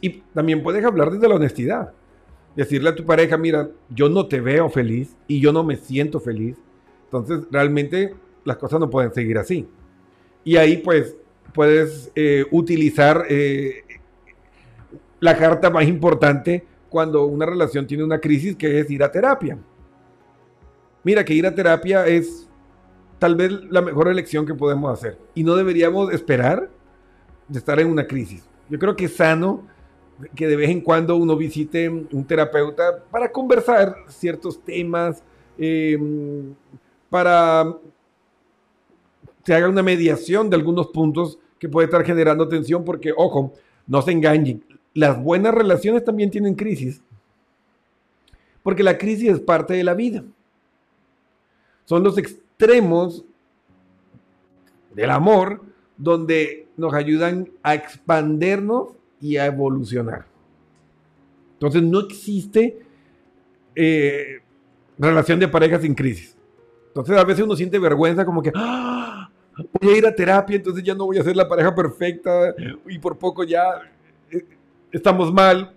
Y 0.00 0.22
también 0.34 0.62
puedes 0.62 0.84
hablar 0.84 1.10
desde 1.10 1.28
la 1.28 1.34
honestidad. 1.36 1.92
Decirle 2.56 2.90
a 2.90 2.94
tu 2.94 3.04
pareja, 3.04 3.36
mira, 3.36 3.68
yo 3.90 4.08
no 4.08 4.26
te 4.26 4.40
veo 4.40 4.68
feliz 4.70 5.16
y 5.26 5.40
yo 5.40 5.52
no 5.52 5.62
me 5.62 5.76
siento 5.76 6.20
feliz. 6.20 6.56
Entonces, 7.04 7.40
realmente 7.50 8.14
las 8.44 8.56
cosas 8.56 8.80
no 8.80 8.90
pueden 8.90 9.12
seguir 9.12 9.38
así. 9.38 9.68
Y 10.44 10.56
ahí, 10.56 10.78
pues, 10.78 11.16
puedes 11.52 12.10
eh, 12.14 12.44
utilizar 12.50 13.24
eh, 13.28 13.84
la 15.20 15.36
carta 15.36 15.70
más 15.70 15.86
importante 15.86 16.64
cuando 16.88 17.24
una 17.24 17.46
relación 17.46 17.86
tiene 17.86 18.04
una 18.04 18.18
crisis, 18.18 18.56
que 18.56 18.80
es 18.80 18.90
ir 18.90 19.02
a 19.02 19.10
terapia. 19.10 19.58
Mira 21.02 21.24
que 21.24 21.34
ir 21.34 21.46
a 21.46 21.54
terapia 21.54 22.06
es 22.06 22.48
tal 23.18 23.36
vez 23.36 23.52
la 23.70 23.80
mejor 23.80 24.08
elección 24.08 24.44
que 24.44 24.54
podemos 24.54 24.92
hacer. 24.92 25.18
Y 25.34 25.44
no 25.44 25.54
deberíamos 25.54 26.12
esperar 26.12 26.68
de 27.46 27.58
estar 27.58 27.78
en 27.78 27.88
una 27.88 28.06
crisis. 28.06 28.48
Yo 28.68 28.78
creo 28.78 28.96
que 28.96 29.04
es 29.06 29.16
sano 29.16 29.66
que 30.34 30.46
de 30.46 30.56
vez 30.56 30.70
en 30.70 30.80
cuando 30.80 31.16
uno 31.16 31.36
visite 31.36 31.88
un 31.88 32.24
terapeuta 32.26 33.02
para 33.10 33.30
conversar 33.30 33.96
ciertos 34.08 34.62
temas, 34.62 35.22
em, 35.56 36.54
para 37.08 37.64
que 39.50 39.56
haga 39.56 39.68
una 39.68 39.82
mediación 39.82 40.48
de 40.48 40.54
algunos 40.54 40.86
puntos 40.92 41.40
que 41.58 41.68
puede 41.68 41.86
estar 41.86 42.04
generando 42.04 42.46
tensión, 42.46 42.84
porque, 42.84 43.12
ojo, 43.16 43.52
no 43.84 44.00
se 44.00 44.12
engañen, 44.12 44.64
las 44.94 45.20
buenas 45.20 45.52
relaciones 45.52 46.04
también 46.04 46.30
tienen 46.30 46.54
crisis, 46.54 47.02
porque 48.62 48.84
la 48.84 48.96
crisis 48.96 49.28
es 49.30 49.40
parte 49.40 49.74
de 49.74 49.82
la 49.82 49.94
vida. 49.94 50.22
Son 51.84 52.04
los 52.04 52.16
extremos 52.16 53.24
del 54.94 55.10
amor 55.10 55.62
donde 55.96 56.68
nos 56.76 56.94
ayudan 56.94 57.50
a 57.64 57.74
expandernos 57.74 58.90
y 59.20 59.36
a 59.36 59.46
evolucionar. 59.46 60.26
Entonces 61.54 61.82
no 61.82 61.98
existe 61.98 62.78
eh, 63.74 64.42
relación 64.96 65.40
de 65.40 65.48
pareja 65.48 65.80
sin 65.80 65.96
crisis. 65.96 66.36
Entonces 66.86 67.18
a 67.18 67.24
veces 67.24 67.44
uno 67.44 67.56
siente 67.56 67.80
vergüenza 67.80 68.24
como 68.24 68.44
que 68.44 68.52
¡Ah! 68.54 68.99
Voy 69.80 69.94
a 69.94 69.96
ir 69.98 70.06
a 70.06 70.14
terapia, 70.14 70.56
entonces 70.56 70.84
ya 70.84 70.94
no 70.94 71.06
voy 71.06 71.18
a 71.18 71.22
ser 71.22 71.36
la 71.36 71.48
pareja 71.48 71.74
perfecta 71.74 72.54
y 72.86 72.98
por 72.98 73.18
poco 73.18 73.44
ya 73.44 73.80
eh, 74.30 74.44
estamos 74.92 75.32
mal. 75.32 75.74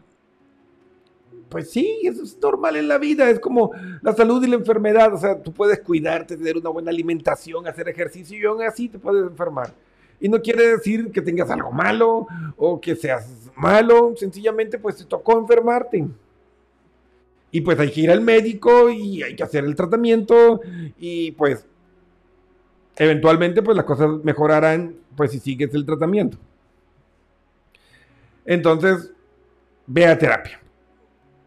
Pues 1.49 1.69
sí, 1.69 1.99
eso 2.03 2.23
es 2.23 2.37
normal 2.41 2.75
en 2.77 2.87
la 2.87 2.97
vida, 2.97 3.29
es 3.29 3.39
como 3.39 3.71
la 4.01 4.13
salud 4.13 4.43
y 4.43 4.47
la 4.47 4.55
enfermedad, 4.55 5.13
o 5.13 5.17
sea, 5.17 5.39
tú 5.39 5.53
puedes 5.53 5.79
cuidarte, 5.81 6.35
tener 6.35 6.57
una 6.57 6.69
buena 6.69 6.89
alimentación, 6.89 7.67
hacer 7.67 7.87
ejercicio 7.89 8.39
y 8.39 8.45
aún 8.45 8.63
así 8.63 8.89
te 8.89 8.97
puedes 8.97 9.27
enfermar. 9.27 9.71
Y 10.19 10.29
no 10.29 10.41
quiere 10.41 10.67
decir 10.69 11.11
que 11.11 11.21
tengas 11.21 11.51
algo 11.51 11.71
malo 11.71 12.27
o 12.57 12.81
que 12.81 12.95
seas 12.95 13.51
malo, 13.55 14.15
sencillamente 14.15 14.79
pues 14.79 14.97
te 14.97 15.05
tocó 15.05 15.37
enfermarte. 15.37 16.07
Y 17.51 17.61
pues 17.61 17.79
hay 17.79 17.91
que 17.91 18.01
ir 18.01 18.09
al 18.09 18.21
médico 18.21 18.89
y 18.89 19.21
hay 19.21 19.35
que 19.35 19.43
hacer 19.43 19.63
el 19.63 19.75
tratamiento 19.75 20.61
y 20.97 21.33
pues 21.33 21.67
eventualmente 22.97 23.61
pues 23.61 23.75
las 23.75 23.85
cosas 23.85 24.09
mejorarán 24.23 24.95
pues 25.15 25.31
si 25.31 25.39
sigues 25.39 25.73
el 25.73 25.85
tratamiento. 25.85 26.37
Entonces, 28.45 29.11
ve 29.87 30.05
a 30.05 30.17
terapia. 30.17 30.59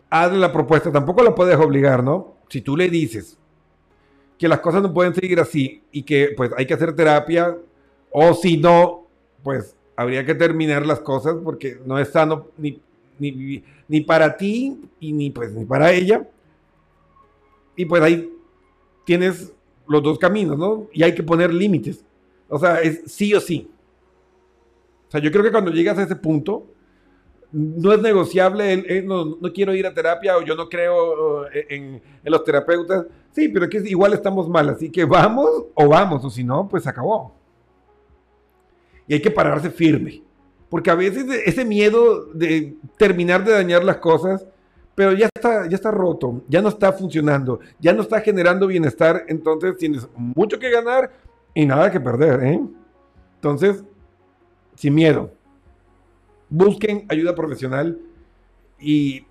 Hazle 0.09 0.39
la 0.39 0.53
propuesta, 0.53 0.91
tampoco 0.93 1.23
la 1.23 1.35
puedes 1.35 1.57
obligar, 1.57 2.03
¿no? 2.03 2.37
Si 2.49 2.61
tú 2.61 2.77
le 2.77 2.89
dices 2.89 3.39
que 4.39 4.49
las 4.49 4.61
cosas 4.61 4.83
no 4.83 4.93
pueden 4.93 5.15
seguir 5.15 5.41
así 5.41 5.83
y 5.91 6.03
que 6.03 6.33
pues 6.37 6.51
hay 6.57 6.67
que 6.67 6.75
hacer 6.75 6.95
terapia, 6.95 7.57
o 8.11 8.35
si 8.35 8.57
no, 8.57 9.07
pues 9.43 9.77
habría 9.97 10.25
que 10.25 10.35
terminar 10.35 10.87
las 10.87 11.01
cosas 11.01 11.37
porque 11.43 11.79
no 11.85 11.99
es 11.99 12.09
sano 12.09 12.49
ni, 12.57 12.81
ni, 13.19 14.01
para 14.03 14.37
ti 14.37 14.79
y 15.01 15.13
ni, 15.13 15.31
pues, 15.31 15.53
ni 15.53 15.65
para 15.65 15.93
ella. 15.93 16.29
Y 17.75 17.85
pues 17.85 18.03
ahí 18.03 18.33
tienes 19.05 19.53
los 19.89 20.03
dos 20.03 20.19
caminos, 20.19 20.59
¿no? 20.59 20.89
Y 20.93 21.03
hay 21.03 21.15
que 21.15 21.23
poner 21.23 21.53
límites. 21.53 22.05
O 22.49 22.59
sea, 22.59 22.81
es 22.81 23.03
sí 23.07 23.35
o 23.35 23.41
sí. 23.41 23.71
O 25.09 25.11
sea, 25.11 25.21
yo 25.21 25.31
creo 25.31 25.45
que 25.45 25.53
cuando 25.53 25.71
llegas 25.71 25.99
a 25.99 26.03
ese 26.03 26.17
punto, 26.17 26.67
no 27.53 27.93
es 27.93 28.03
negociable, 28.03 29.03
no, 29.05 29.39
quiero 29.55 29.75
ir 29.75 29.87
a 29.87 29.95
terapia 29.95 30.37
o 30.37 30.43
yo 30.43 30.55
no 30.55 30.69
creo 30.69 31.47
eh, 31.49 31.67
en, 31.71 32.03
los 32.25 32.45
terapeutas. 32.45 33.07
Sí, 33.31 33.49
pero 33.49 33.69
que 33.69 33.79
igual 33.79 34.13
estamos 34.13 34.49
mal, 34.49 34.69
así 34.69 34.91
que 34.91 35.05
vamos 35.05 35.67
o 35.75 35.89
vamos, 35.89 36.25
o 36.25 36.31
si 36.31 36.43
no, 36.43 36.69
pues 36.69 36.87
acabó. 36.87 37.35
y 39.07 39.15
hay 39.15 39.23
que 39.23 39.31
pararse 39.31 39.71
firme. 39.71 40.23
Porque 40.69 40.91
a 40.91 40.97
veces 40.97 41.27
ese 41.45 41.65
miedo 41.65 42.27
de 42.33 42.75
terminar 42.99 43.45
de 43.45 43.53
dañar 43.53 43.85
las 43.85 43.99
cosas, 43.99 44.45
pero 44.97 45.13
ya 45.13 45.29
está, 45.33 45.69
ya 45.69 45.77
está 45.77 45.91
roto, 45.91 46.43
ya 46.49 46.63
no 46.63 46.71
está 46.71 46.91
funcionando, 46.91 47.61
ya 47.79 47.93
no 47.93 48.01
está 48.01 48.21
generando 48.23 48.67
bienestar, 48.67 49.25
entonces 49.29 49.77
tienes 49.77 50.09
mucho 50.17 50.59
que 50.59 50.71
ganar 50.71 51.13
y 51.55 51.67
nada 51.67 51.93
que 51.93 52.01
perder. 52.01 52.43
¿eh? 52.43 52.61
Entonces, 53.35 53.85
sin 54.75 54.95
miedo, 54.95 55.31
busquen 56.49 57.05
ayuda 57.11 57.35
profesional 57.35 57.99
y 58.81 59.27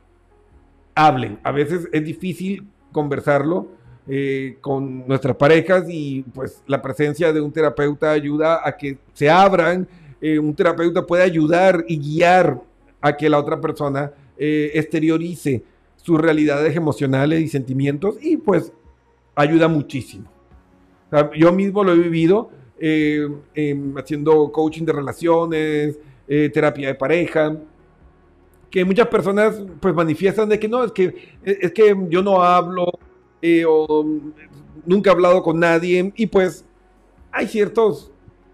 hablen. 0.93 1.39
A 1.43 1.51
veces 1.51 1.89
es 1.91 2.05
difícil 2.05 2.67
conversarlo 2.91 3.67
eh, 4.07 4.59
con 4.61 5.07
nuestras 5.07 5.35
parejas 5.35 5.85
y 5.89 6.21
pues 6.31 6.61
la 6.67 6.79
presencia 6.79 7.33
de 7.33 7.41
un 7.41 7.51
terapeuta 7.51 8.11
ayuda 8.11 8.61
a 8.63 8.77
que 8.77 8.99
se 9.13 9.31
abran. 9.31 9.87
Eh, 10.21 10.37
un 10.37 10.53
terapeuta 10.53 11.07
puede 11.07 11.23
ayudar 11.23 11.83
y 11.87 11.97
guiar 11.97 12.61
a 13.01 13.17
que 13.17 13.27
la 13.27 13.39
otra 13.39 13.59
persona 13.59 14.11
eh, 14.37 14.71
exteriorice 14.73 15.63
sus 15.95 16.19
realidades 16.19 16.75
emocionales 16.75 17.41
y 17.41 17.47
sentimientos 17.47 18.17
y 18.21 18.37
pues 18.37 18.71
ayuda 19.35 19.67
muchísimo. 19.67 20.29
yo 21.37 21.51
mismo 21.51 21.83
lo 21.83 21.93
he 21.93 21.97
vivido 21.97 22.49
em, 22.77 23.97
haciendo 23.97 24.51
coaching 24.51 24.83
de 24.83 24.93
relaciones, 24.93 25.99
terapia 26.53 26.87
de 26.87 26.95
pareja, 26.95 27.57
que 28.75 28.83
muchas 28.83 29.07
personas 29.07 29.55
pues 29.79 29.95
manifiestan 29.95 30.49
de 30.49 30.59
que 30.59 30.67
no, 30.67 30.83
es 30.83 30.91
que, 30.91 31.15
es 31.45 31.71
que 31.71 31.95
yo 32.09 32.21
no 32.21 32.43
hablo 32.43 32.91
eh, 33.41 33.63
o 33.65 34.05
nunca 34.85 35.09
he 35.09 35.13
hablado 35.13 35.41
con 35.43 35.59
nadie 35.61 36.11
y 36.15 36.25
pues 36.27 36.65
hay 37.31 37.47
ciertos 37.47 38.11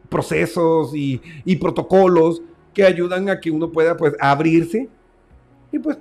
procesos 0.09 0.93
y, 0.93 1.19
y, 1.43 1.55
protocolos 1.55 2.43
que 2.71 2.83
ayudan 2.83 3.29
a 3.29 3.39
que 3.39 3.49
uno 3.49 3.71
pueda 3.71 3.97
pues 3.97 4.13
abrirse 4.19 4.89
y 5.71 5.79
pues 5.79 5.97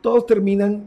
todos 0.00 0.26
terminan 0.26 0.86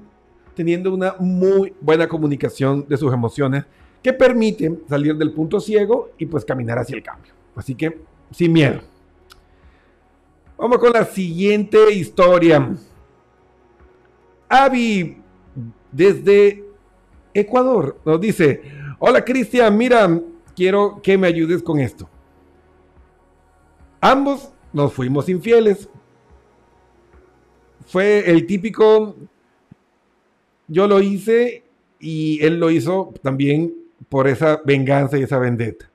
teniendo 0.56 0.94
una 0.94 1.16
muy 1.20 1.74
buena 1.82 2.08
comunicación 2.08 2.86
de 2.88 2.98
sus 2.98 3.14
emociones 3.14 3.66
que 4.02 4.14
permite 4.14 4.80
salir 4.88 5.16
del 5.16 5.34
punto 5.34 5.60
ciego 5.60 6.12
y 6.18 6.26
pues 6.26 6.46
caminar 6.46 6.80
hacia 6.80 6.96
el 6.96 7.04
cambio. 7.04 7.34
Así 7.56 7.76
que 7.76 8.02
sin 8.32 8.54
miedo. 8.54 8.82
Vamos 10.58 10.78
con 10.80 10.92
la 10.92 11.06
siguiente 11.06 11.92
historia. 11.94 12.76
Avi, 14.50 15.18
desde 15.92 16.64
Ecuador, 17.34 18.00
nos 18.04 18.20
dice, 18.20 18.62
hola 18.98 19.24
Cristian, 19.24 19.78
mira, 19.78 20.20
quiero 20.56 21.00
que 21.02 21.18
me 21.18 21.28
ayudes 21.28 21.62
con 21.62 21.80
esto. 21.80 22.10
Ambos 24.02 24.52
nos 24.74 24.94
fuimos 24.94 25.30
infieles. 25.30 25.90
Fue 27.88 28.30
el 28.30 28.46
típico, 28.46 29.16
yo 30.68 30.88
lo 30.88 31.00
hice 31.00 31.64
y 32.00 32.44
él 32.44 32.60
lo 32.60 32.70
hizo 32.70 33.14
también 33.22 33.74
por 34.10 34.28
esa 34.28 34.62
venganza 34.66 35.18
y 35.18 35.24
esa 35.24 35.40
vendetta. 35.40 35.90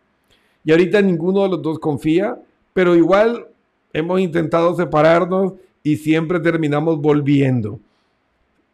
Y 0.64 0.72
ahorita 0.72 1.02
ninguno 1.02 1.42
de 1.42 1.50
los 1.50 1.62
dos 1.62 1.78
confía, 1.78 2.40
pero 2.72 2.96
igual 2.96 3.46
hemos 3.92 4.20
intentado 4.20 4.74
separarnos 4.74 5.52
y 5.82 5.96
siempre 5.96 6.40
terminamos 6.40 6.98
volviendo. 6.98 7.78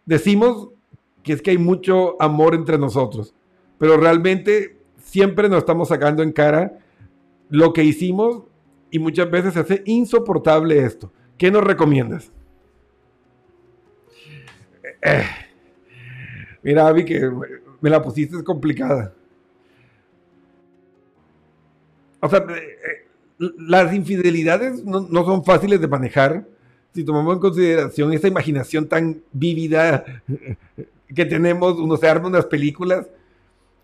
Decimos 0.07 0.69
que 1.25 1.33
es 1.33 1.43
que 1.43 1.51
hay 1.51 1.59
mucho 1.59 2.21
amor 2.23 2.55
entre 2.55 2.79
nosotros, 2.79 3.35
pero 3.79 3.97
realmente 3.97 4.77
siempre 5.03 5.49
nos 5.49 5.59
estamos 5.59 5.89
sacando 5.89 6.23
en 6.23 6.31
cara 6.31 6.79
lo 7.49 7.73
que 7.73 7.83
hicimos 7.83 8.45
y 8.93 9.01
muchas 9.01 9.29
veces 9.29 9.55
se 9.55 9.61
hace 9.61 9.83
insoportable 9.87 10.85
esto. 10.85 11.13
¿Qué 11.37 11.51
nos 11.51 11.65
recomiendas? 11.65 12.31
Eh, 15.03 15.25
mira, 16.63 16.87
Avi, 16.87 17.05
que 17.05 17.31
me 17.81 17.91
la 17.91 18.03
pusiste 18.03 18.37
es 18.37 18.43
complicada. 18.43 19.13
O 22.21 22.29
sea, 22.29 22.39
eh, 22.39 23.07
las 23.39 23.95
infidelidades 23.95 24.85
no, 24.85 25.25
son 25.25 25.45
fáciles 25.45 25.81
de 25.81 25.89
manejar 25.89 26.45
si 26.95 27.05
tomamos 27.05 27.35
en 27.35 27.41
consideración 27.41 28.13
esa 28.13 28.27
imaginación 28.27 28.89
tan 28.89 29.21
vívida 29.33 30.23
que 31.15 31.25
tenemos, 31.25 31.79
uno 31.79 31.97
se 31.97 32.09
arma 32.09 32.29
unas 32.29 32.47
películas, 32.47 33.07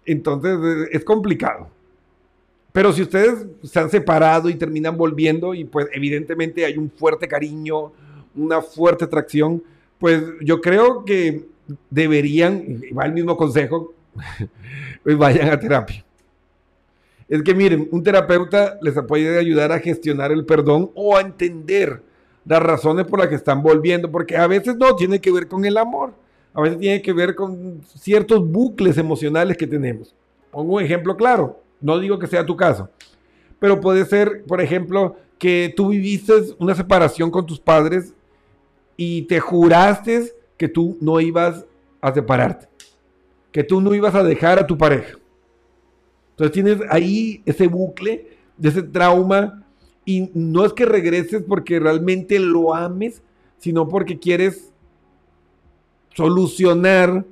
entonces 0.05 0.89
es 0.91 1.05
complicado. 1.05 1.69
Pero 2.73 2.93
si 2.93 3.03
ustedes 3.03 3.47
se 3.63 3.79
han 3.79 3.89
separado 3.89 4.49
y 4.49 4.57
terminan 4.57 4.97
volviendo 4.97 5.55
y 5.55 5.65
pues 5.65 5.87
evidentemente 5.93 6.65
hay 6.65 6.77
un 6.77 6.91
fuerte 6.91 7.29
cariño, 7.29 7.93
una 8.35 8.61
fuerte 8.61 9.05
atracción, 9.05 9.63
pues 10.05 10.23
yo 10.43 10.61
creo 10.61 11.03
que 11.07 11.47
deberían, 11.89 12.83
va 12.95 13.07
el 13.07 13.15
mismo 13.15 13.39
consejo, 13.39 13.95
pues 15.03 15.17
vayan 15.17 15.49
a 15.49 15.59
terapia. 15.59 16.05
Es 17.27 17.43
que 17.43 17.55
miren, 17.55 17.89
un 17.91 18.03
terapeuta 18.03 18.77
les 18.83 18.93
puede 19.09 19.39
ayudar 19.39 19.73
a 19.73 19.79
gestionar 19.79 20.31
el 20.31 20.45
perdón 20.45 20.91
o 20.95 21.17
a 21.17 21.23
entender 21.23 22.03
las 22.45 22.63
razones 22.63 23.07
por 23.07 23.19
las 23.19 23.29
que 23.29 23.37
están 23.37 23.63
volviendo, 23.63 24.11
porque 24.11 24.37
a 24.37 24.47
veces 24.47 24.77
no 24.77 24.95
tiene 24.95 25.23
que 25.23 25.33
ver 25.33 25.49
con 25.49 25.65
el 25.65 25.79
amor, 25.79 26.13
a 26.53 26.61
veces 26.61 26.81
tiene 26.81 27.01
que 27.01 27.15
ver 27.15 27.35
con 27.35 27.81
ciertos 27.87 28.47
bucles 28.47 28.99
emocionales 28.99 29.57
que 29.57 29.67
tenemos. 29.67 30.15
Pongo 30.51 30.75
un 30.75 30.83
ejemplo 30.83 31.17
claro, 31.17 31.63
no 31.81 31.99
digo 31.99 32.19
que 32.19 32.27
sea 32.27 32.45
tu 32.45 32.59
caso, 32.59 32.91
pero 33.59 33.81
puede 33.81 34.05
ser, 34.05 34.45
por 34.45 34.61
ejemplo, 34.61 35.17
que 35.39 35.73
tú 35.75 35.89
viviste 35.89 36.35
una 36.59 36.75
separación 36.75 37.31
con 37.31 37.47
tus 37.47 37.59
padres 37.59 38.13
y 38.97 39.23
te 39.23 39.41
juraste 39.41 40.33
que 40.57 40.69
tú 40.69 40.97
no 41.01 41.21
ibas 41.21 41.65
a 42.01 42.13
separarte, 42.13 42.69
que 43.51 43.65
tú 43.65 43.81
no 43.81 43.95
ibas 43.95 44.15
a 44.15 44.23
dejar 44.23 44.59
a 44.59 44.67
tu 44.67 44.77
pareja. 44.77 45.19
Entonces 46.31 46.53
tienes 46.53 46.79
ahí 46.91 47.43
ese 47.47 47.67
bucle 47.67 48.29
de 48.57 48.69
ese 48.69 48.83
trauma 48.83 49.65
y 50.05 50.31
no 50.35 50.65
es 50.65 50.73
que 50.73 50.85
regreses 50.85 51.43
porque 51.47 51.79
realmente 51.79 52.39
lo 52.39 52.75
ames, 52.75 53.23
sino 53.59 53.89
porque 53.89 54.19
quieres 54.19 54.73
solucionar 56.15 57.25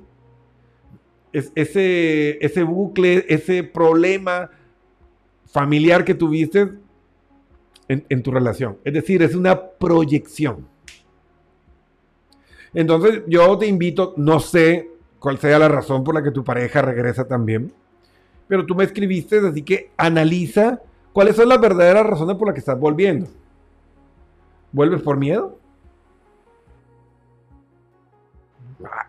ese, 1.31 2.37
ese 2.45 2.63
bucle, 2.63 3.25
ese 3.27 3.63
problema 3.63 4.49
familiar 5.45 6.03
que 6.05 6.13
tuviste 6.13 6.69
en, 7.87 8.05
en, 8.09 8.23
tu 8.23 8.31
relación. 8.31 8.77
Es 8.83 8.93
decir, 8.93 9.21
es 9.21 9.35
una 9.35 9.69
proyección. 9.69 10.67
Entonces 12.73 13.23
yo 13.27 13.57
te 13.57 13.67
invito, 13.67 14.13
no 14.17 14.39
sé 14.39 14.89
cuál 15.19 15.37
sea 15.37 15.59
la 15.59 15.67
razón 15.67 16.03
por 16.03 16.15
la 16.15 16.23
que 16.23 16.31
tu 16.31 16.43
pareja 16.43 16.81
regresa 16.81 17.27
también, 17.27 17.71
pero 18.47 18.65
tú 18.65 18.75
me 18.75 18.83
escribiste, 18.83 19.39
así 19.39 19.61
que 19.61 19.91
analiza 19.95 20.81
cuáles 21.13 21.35
son 21.35 21.49
las 21.49 21.61
verdaderas 21.61 22.05
razones 22.05 22.35
por 22.35 22.47
las 22.47 22.53
que 22.53 22.59
estás 22.59 22.79
volviendo. 22.79 23.27
¿Vuelves 24.71 25.01
por 25.01 25.17
miedo? 25.17 25.57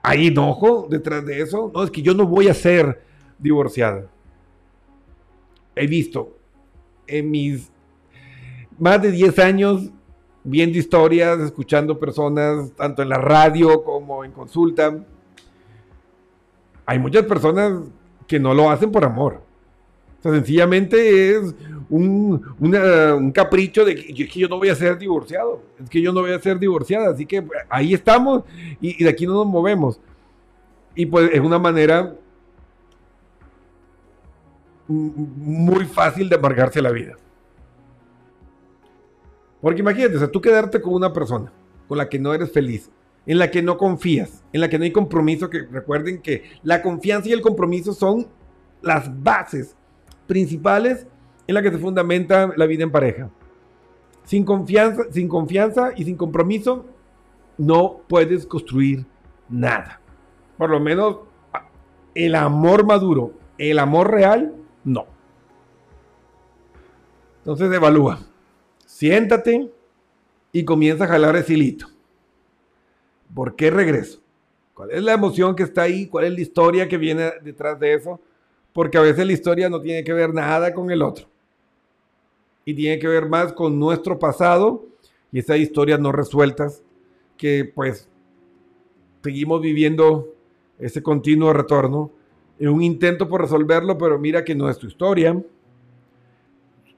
¿Hay 0.02 0.28
enojo 0.28 0.86
detrás 0.88 1.24
de 1.24 1.40
eso? 1.40 1.70
No, 1.74 1.82
es 1.82 1.90
que 1.90 2.02
yo 2.02 2.14
no 2.14 2.26
voy 2.26 2.48
a 2.48 2.54
ser 2.54 3.02
divorciada. 3.38 4.06
He 5.74 5.86
visto 5.86 6.36
en 7.06 7.30
mis 7.30 7.70
más 8.78 9.00
de 9.02 9.10
10 9.10 9.38
años 9.38 9.90
viendo 10.44 10.78
historias, 10.78 11.40
escuchando 11.40 11.98
personas, 11.98 12.70
tanto 12.76 13.02
en 13.02 13.08
la 13.08 13.18
radio 13.18 13.82
como 13.82 14.24
en 14.24 14.30
consulta. 14.30 14.94
Hay 16.86 16.98
muchas 16.98 17.24
personas 17.24 17.80
que 18.26 18.38
no 18.38 18.52
lo 18.52 18.70
hacen 18.70 18.92
por 18.92 19.04
amor. 19.04 19.40
O 20.18 20.22
sea, 20.22 20.32
sencillamente 20.32 21.30
es 21.30 21.54
un, 21.88 23.32
capricho 23.34 23.84
de 23.84 23.94
que, 23.94 24.26
yo 24.26 24.48
no 24.48 24.58
voy 24.58 24.68
a 24.68 24.74
ser 24.74 24.98
divorciado, 24.98 25.62
es 25.82 25.88
que 25.88 26.00
yo 26.00 26.12
no 26.12 26.20
voy 26.20 26.32
a 26.32 26.38
ser 26.38 26.58
divorciada, 26.58 27.10
así 27.10 27.26
que 27.26 27.44
ahí 27.68 27.92
estamos 27.92 28.42
y, 28.80 29.00
y 29.00 29.04
de 29.04 29.10
aquí 29.10 29.26
no 29.26 29.34
nos 29.34 29.46
movemos. 29.46 29.98
Y 30.94 31.06
pues 31.06 31.30
es 31.32 31.40
una 31.40 31.58
manera 31.58 32.14
muy 34.88 35.86
fácil 35.86 36.28
de 36.28 36.36
amargarse 36.36 36.80
la 36.82 36.90
vida. 36.90 37.14
Porque 39.64 39.80
imagínate, 39.80 40.16
o 40.16 40.18
sea, 40.18 40.30
tú 40.30 40.42
quedarte 40.42 40.82
con 40.82 40.92
una 40.92 41.10
persona 41.10 41.50
con 41.88 41.96
la 41.96 42.10
que 42.10 42.18
no 42.18 42.34
eres 42.34 42.52
feliz, 42.52 42.90
en 43.24 43.38
la 43.38 43.50
que 43.50 43.62
no 43.62 43.78
confías, 43.78 44.44
en 44.52 44.60
la 44.60 44.68
que 44.68 44.76
no 44.76 44.84
hay 44.84 44.92
compromiso, 44.92 45.48
que 45.48 45.62
recuerden 45.62 46.20
que 46.20 46.50
la 46.62 46.82
confianza 46.82 47.30
y 47.30 47.32
el 47.32 47.40
compromiso 47.40 47.94
son 47.94 48.26
las 48.82 49.22
bases 49.22 49.74
principales 50.26 51.06
en 51.46 51.54
la 51.54 51.62
que 51.62 51.70
se 51.70 51.78
fundamenta 51.78 52.52
la 52.54 52.66
vida 52.66 52.82
en 52.82 52.90
pareja. 52.90 53.30
Sin 54.24 54.44
confianza, 54.44 55.04
sin 55.10 55.28
confianza 55.28 55.92
y 55.96 56.04
sin 56.04 56.18
compromiso 56.18 56.84
no 57.56 58.02
puedes 58.06 58.46
construir 58.46 59.06
nada. 59.48 59.98
Por 60.58 60.68
lo 60.68 60.78
menos 60.78 61.20
el 62.14 62.34
amor 62.34 62.84
maduro, 62.84 63.32
el 63.56 63.78
amor 63.78 64.10
real, 64.10 64.52
no. 64.84 65.06
Entonces 67.38 67.72
evalúa. 67.72 68.33
Siéntate 68.94 69.72
y 70.52 70.64
comienza 70.64 71.02
a 71.02 71.08
jalar 71.08 71.34
ese 71.34 71.54
hilito. 71.54 71.88
¿Por 73.34 73.56
qué 73.56 73.68
regreso? 73.68 74.20
¿Cuál 74.72 74.92
es 74.92 75.02
la 75.02 75.14
emoción 75.14 75.56
que 75.56 75.64
está 75.64 75.82
ahí? 75.82 76.06
¿Cuál 76.06 76.26
es 76.26 76.32
la 76.32 76.40
historia 76.40 76.88
que 76.88 76.96
viene 76.96 77.32
detrás 77.42 77.80
de 77.80 77.94
eso? 77.94 78.20
Porque 78.72 78.96
a 78.96 79.00
veces 79.00 79.26
la 79.26 79.32
historia 79.32 79.68
no 79.68 79.80
tiene 79.80 80.04
que 80.04 80.12
ver 80.12 80.32
nada 80.32 80.72
con 80.72 80.92
el 80.92 81.02
otro. 81.02 81.26
Y 82.64 82.74
tiene 82.74 83.00
que 83.00 83.08
ver 83.08 83.28
más 83.28 83.52
con 83.52 83.80
nuestro 83.80 84.16
pasado 84.16 84.86
y 85.32 85.40
esas 85.40 85.58
historias 85.58 85.98
no 85.98 86.12
resueltas 86.12 86.84
que 87.36 87.64
pues 87.64 88.08
seguimos 89.24 89.60
viviendo 89.60 90.32
ese 90.78 91.02
continuo 91.02 91.52
retorno 91.52 92.12
en 92.60 92.68
un 92.68 92.80
intento 92.80 93.28
por 93.28 93.40
resolverlo, 93.40 93.98
pero 93.98 94.20
mira 94.20 94.44
que 94.44 94.54
no 94.54 94.70
es 94.70 94.78
tu 94.78 94.86
historia. 94.86 95.36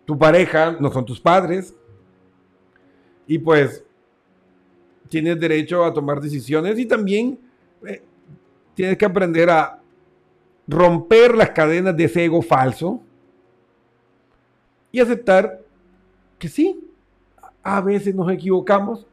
Tu 0.04 0.18
pareja 0.18 0.76
no 0.78 0.92
son 0.92 1.06
tus 1.06 1.18
padres. 1.18 1.74
Y 3.26 3.38
pues 3.38 3.84
tienes 5.08 5.38
derecho 5.38 5.84
a 5.84 5.92
tomar 5.92 6.20
decisiones 6.20 6.78
y 6.78 6.86
también 6.86 7.38
eh, 7.86 8.02
tienes 8.74 8.96
que 8.96 9.04
aprender 9.04 9.50
a 9.50 9.80
romper 10.66 11.36
las 11.36 11.50
cadenas 11.50 11.96
de 11.96 12.04
ese 12.04 12.24
ego 12.24 12.42
falso 12.42 13.00
y 14.90 15.00
aceptar 15.00 15.60
que 16.38 16.48
sí, 16.48 16.80
a 17.62 17.80
veces 17.80 18.14
nos 18.14 18.30
equivocamos, 18.30 19.06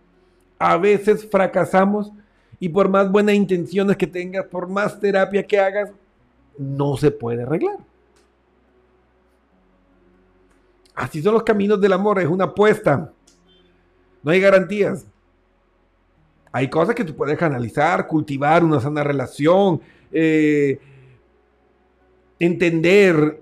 a 0.59 0.77
veces 0.77 1.27
fracasamos 1.29 2.11
y 2.59 2.69
por 2.69 2.87
más 2.87 3.11
buenas 3.11 3.35
intenciones 3.35 3.97
que 3.97 4.07
tengas, 4.07 4.45
por 4.45 4.67
más 4.67 4.99
terapia 4.99 5.43
que 5.43 5.59
hagas, 5.59 5.91
no 6.57 6.95
se 6.97 7.11
puede 7.11 7.43
arreglar. 7.43 7.77
Así 10.95 11.21
son 11.21 11.33
los 11.33 11.43
caminos 11.43 11.81
del 11.81 11.93
amor, 11.93 12.19
es 12.19 12.27
una 12.27 12.45
apuesta. 12.45 13.11
No 14.23 14.31
hay 14.31 14.39
garantías. 14.39 15.05
Hay 16.51 16.69
cosas 16.69 16.95
que 16.95 17.03
tú 17.03 17.15
puedes 17.15 17.41
analizar, 17.41 18.07
cultivar 18.07 18.63
una 18.63 18.79
sana 18.79 19.03
relación, 19.03 19.81
eh, 20.11 20.79
entender 22.39 23.41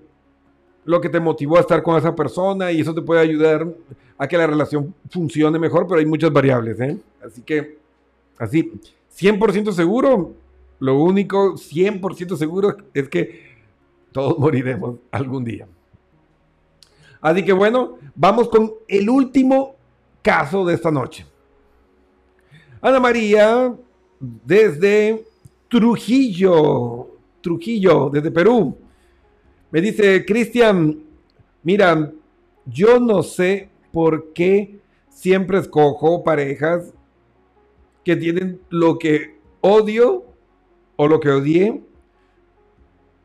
lo 0.84 1.00
que 1.00 1.08
te 1.08 1.20
motivó 1.20 1.58
a 1.58 1.60
estar 1.60 1.82
con 1.82 1.96
esa 1.96 2.14
persona 2.14 2.72
y 2.72 2.80
eso 2.80 2.94
te 2.94 3.02
puede 3.02 3.20
ayudar 3.20 3.68
a 4.18 4.26
que 4.26 4.36
la 4.36 4.46
relación 4.46 4.94
funcione 5.10 5.58
mejor, 5.58 5.86
pero 5.86 6.00
hay 6.00 6.06
muchas 6.06 6.32
variables. 6.32 6.80
¿eh? 6.80 6.98
Así 7.24 7.42
que, 7.42 7.78
así, 8.38 8.72
100% 9.16 9.72
seguro, 9.72 10.34
lo 10.78 10.98
único 10.98 11.54
100% 11.54 12.36
seguro 12.36 12.76
es 12.94 13.08
que 13.08 13.52
todos 14.10 14.38
moriremos 14.38 14.96
algún 15.10 15.44
día. 15.44 15.66
Así 17.20 17.44
que 17.44 17.52
bueno, 17.52 17.98
vamos 18.16 18.48
con 18.48 18.72
el 18.88 19.08
último 19.08 19.76
caso 20.22 20.64
de 20.64 20.74
esta 20.74 20.90
noche. 20.90 21.26
Ana 22.80 23.00
María, 23.00 23.74
desde 24.20 25.24
Trujillo, 25.68 27.08
Trujillo, 27.40 28.10
desde 28.10 28.30
Perú. 28.30 28.76
Me 29.70 29.80
dice, 29.80 30.24
Cristian, 30.24 31.02
mira, 31.62 32.12
yo 32.66 33.00
no 33.00 33.22
sé 33.22 33.68
por 33.92 34.32
qué 34.32 34.80
siempre 35.08 35.58
escojo 35.58 36.24
parejas 36.24 36.92
que 38.04 38.16
tienen 38.16 38.60
lo 38.70 38.98
que 38.98 39.38
odio 39.60 40.24
o 40.96 41.06
lo 41.06 41.20
que 41.20 41.30
odié 41.30 41.82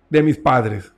de 0.09 0.23
mis 0.23 0.37
padres. 0.37 0.93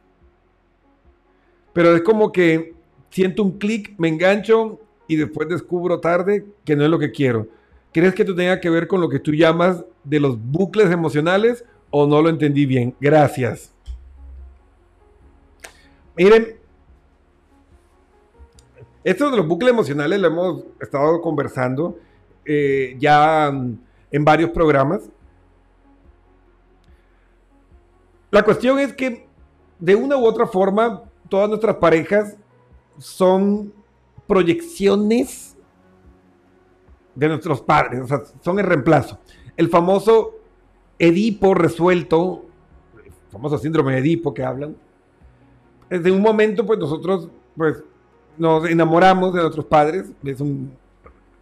Pero 1.74 1.96
es 1.96 2.02
como 2.02 2.32
que 2.32 2.74
siento 3.10 3.44
un 3.44 3.58
clic, 3.58 3.96
me 3.98 4.08
engancho 4.08 4.80
y 5.10 5.15
después 5.15 5.50
descubro 5.50 6.00
tarde 6.00 6.45
que 6.63 6.76
no 6.76 6.86
es 6.86 6.89
lo 6.89 7.00
que 7.00 7.12
quiero. 7.12 7.48
¿Crees 7.91 8.13
que 8.13 8.22
esto 8.22 8.36
tenga 8.36 8.62
que 8.62 8.69
ver 8.69 8.88
con 8.88 9.02
lo 9.02 9.10
que 9.10 9.19
tú 9.19 9.32
llamas 9.32 9.84
de 10.04 10.19
los 10.19 10.38
bucles 10.39 10.91
emocionales 10.91 11.65
o 11.89 12.06
no 12.06 12.22
lo 12.22 12.30
entendí 12.30 12.67
bien? 12.67 12.95
Gracias. 13.02 13.74
Miren, 16.15 16.56
esto 19.04 19.32
de 19.32 19.38
los 19.38 19.48
bucles 19.48 19.72
emocionales 19.72 20.19
lo 20.19 20.28
hemos 20.28 20.63
estado 20.80 21.19
conversando 21.22 21.98
eh, 22.45 22.95
ya 23.00 23.48
en 23.48 24.26
varios 24.26 24.52
programas. 24.52 25.10
La 28.30 28.43
cuestión 28.43 28.78
es 28.78 28.93
que 28.93 29.28
de 29.80 29.95
una 29.95 30.17
u 30.17 30.26
otra 30.26 30.45
forma, 30.45 31.02
todas 31.30 31.50
nuestras 31.50 31.78
parejas 31.78 32.38
son 33.00 33.74
proyecciones 34.30 35.58
de 37.15 37.28
nuestros 37.28 37.62
padres, 37.62 38.08
son 38.42 38.60
el 38.60 38.65
reemplazo. 38.65 39.20
El 39.58 39.70
famoso 39.70 40.36
Edipo 41.00 41.56
resuelto, 41.56 42.46
el 43.04 43.12
famoso 43.32 43.58
síndrome 43.58 43.94
de 43.94 44.00
Edipo 44.00 44.32
que 44.32 44.44
hablan, 44.44 44.76
desde 45.89 46.12
un 46.12 46.22
momento, 46.22 46.63
pues 46.63 46.78
nosotros, 46.78 47.30
pues, 47.58 47.84
nos 48.38 48.70
enamoramos 48.70 49.34
de 49.34 49.42
nuestros 49.42 49.65
padres, 49.65 50.06
es 50.24 50.39
un 50.39 50.72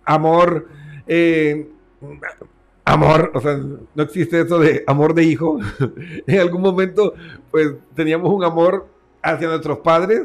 amor, 0.06 0.70
eh, 1.06 1.70
amor, 2.86 3.32
o 3.36 3.42
sea, 3.42 3.58
no 3.58 4.04
existe 4.04 4.40
eso 4.40 4.60
de 4.60 4.86
amor 4.88 5.14
de 5.14 5.24
hijo. 5.26 5.60
en 6.26 6.40
algún 6.40 6.62
momento, 6.62 7.14
pues, 7.52 7.76
teníamos 7.94 8.32
un 8.32 8.46
amor 8.46 8.88
hacia 9.22 9.50
nuestros 9.50 9.80
padres, 9.80 10.22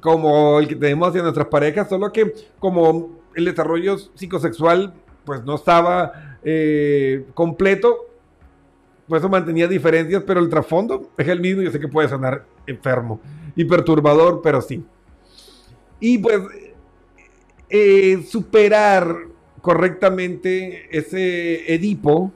como 0.00 0.58
el 0.60 0.68
que 0.68 0.76
tenemos 0.76 1.08
hacia 1.08 1.22
nuestras 1.22 1.46
parejas, 1.46 1.88
solo 1.88 2.12
que 2.12 2.32
como 2.58 3.20
el 3.34 3.44
desarrollo 3.44 3.98
psicosexual 3.98 4.94
pues 5.24 5.44
no 5.44 5.56
estaba 5.56 6.38
eh, 6.42 7.26
completo, 7.34 8.06
pues 9.08 9.20
eso 9.20 9.28
mantenía 9.28 9.68
diferencias, 9.68 10.22
pero 10.26 10.40
el 10.40 10.48
trasfondo 10.48 11.10
es 11.16 11.28
el 11.28 11.40
mismo. 11.40 11.62
Yo 11.62 11.70
sé 11.70 11.80
que 11.80 11.88
puede 11.88 12.08
sonar 12.08 12.44
enfermo 12.66 13.20
y 13.54 13.64
perturbador, 13.64 14.40
pero 14.42 14.60
sí. 14.60 14.84
Y 16.00 16.18
pues 16.18 16.40
eh, 17.68 18.22
superar 18.28 19.16
correctamente 19.60 20.96
ese 20.96 21.72
Edipo 21.74 22.32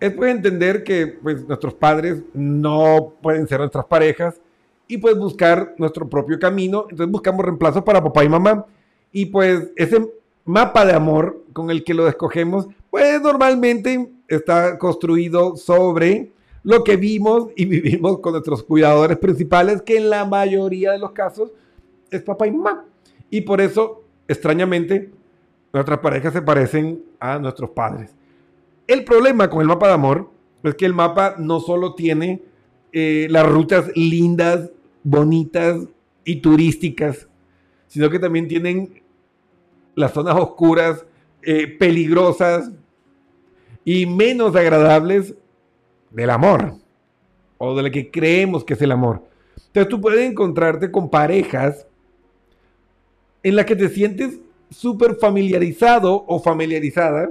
es 0.00 0.12
pues 0.12 0.34
entender 0.34 0.82
que 0.82 1.06
pues, 1.06 1.46
nuestros 1.46 1.74
padres 1.74 2.22
no 2.34 3.14
pueden 3.22 3.46
ser 3.46 3.60
nuestras 3.60 3.84
parejas 3.84 4.40
y 4.88 4.98
pues 4.98 5.16
buscar 5.16 5.74
nuestro 5.78 6.08
propio 6.08 6.38
camino. 6.38 6.86
Entonces 6.90 7.10
buscamos 7.10 7.44
reemplazo 7.44 7.84
para 7.84 8.02
papá 8.02 8.24
y 8.24 8.28
mamá. 8.28 8.66
Y 9.12 9.26
pues 9.26 9.70
ese 9.76 10.10
mapa 10.44 10.84
de 10.84 10.92
amor 10.92 11.44
con 11.52 11.70
el 11.70 11.84
que 11.84 11.94
lo 11.94 12.08
escogemos, 12.08 12.66
pues 12.90 13.20
normalmente 13.22 14.10
está 14.28 14.78
construido 14.78 15.56
sobre 15.56 16.32
lo 16.62 16.84
que 16.84 16.96
vimos 16.96 17.48
y 17.56 17.64
vivimos 17.66 18.18
con 18.20 18.32
nuestros 18.32 18.62
cuidadores 18.62 19.18
principales, 19.18 19.82
que 19.82 19.96
en 19.96 20.10
la 20.10 20.24
mayoría 20.24 20.92
de 20.92 20.98
los 20.98 21.12
casos 21.12 21.50
es 22.10 22.22
papá 22.22 22.46
y 22.46 22.52
mamá. 22.52 22.84
Y 23.30 23.42
por 23.42 23.60
eso, 23.60 24.02
extrañamente, 24.28 25.10
nuestras 25.72 25.98
parejas 26.00 26.32
se 26.32 26.42
parecen 26.42 27.02
a 27.18 27.38
nuestros 27.38 27.70
padres. 27.70 28.14
El 28.86 29.04
problema 29.04 29.48
con 29.48 29.60
el 29.62 29.68
mapa 29.68 29.88
de 29.88 29.94
amor 29.94 30.28
es 30.62 30.74
que 30.74 30.84
el 30.84 30.92
mapa 30.92 31.36
no 31.38 31.60
solo 31.60 31.94
tiene 31.94 32.42
eh, 32.92 33.26
las 33.30 33.48
rutas 33.48 33.90
lindas, 33.96 34.70
bonitas 35.02 35.80
y 36.24 36.36
turísticas, 36.36 37.28
sino 37.86 38.10
que 38.10 38.18
también 38.18 38.48
tienen 38.48 39.02
las 39.94 40.12
zonas 40.12 40.36
oscuras, 40.36 41.04
eh, 41.42 41.66
peligrosas 41.66 42.70
y 43.84 44.06
menos 44.06 44.54
agradables 44.54 45.34
del 46.10 46.30
amor 46.30 46.74
o 47.58 47.74
de 47.74 47.82
lo 47.82 47.90
que 47.90 48.10
creemos 48.10 48.64
que 48.64 48.74
es 48.74 48.82
el 48.82 48.92
amor. 48.92 49.24
Entonces 49.66 49.88
tú 49.88 50.00
puedes 50.00 50.30
encontrarte 50.30 50.90
con 50.90 51.08
parejas 51.08 51.86
en 53.42 53.56
las 53.56 53.66
que 53.66 53.76
te 53.76 53.88
sientes 53.88 54.38
súper 54.70 55.16
familiarizado 55.16 56.24
o 56.26 56.38
familiarizada 56.40 57.30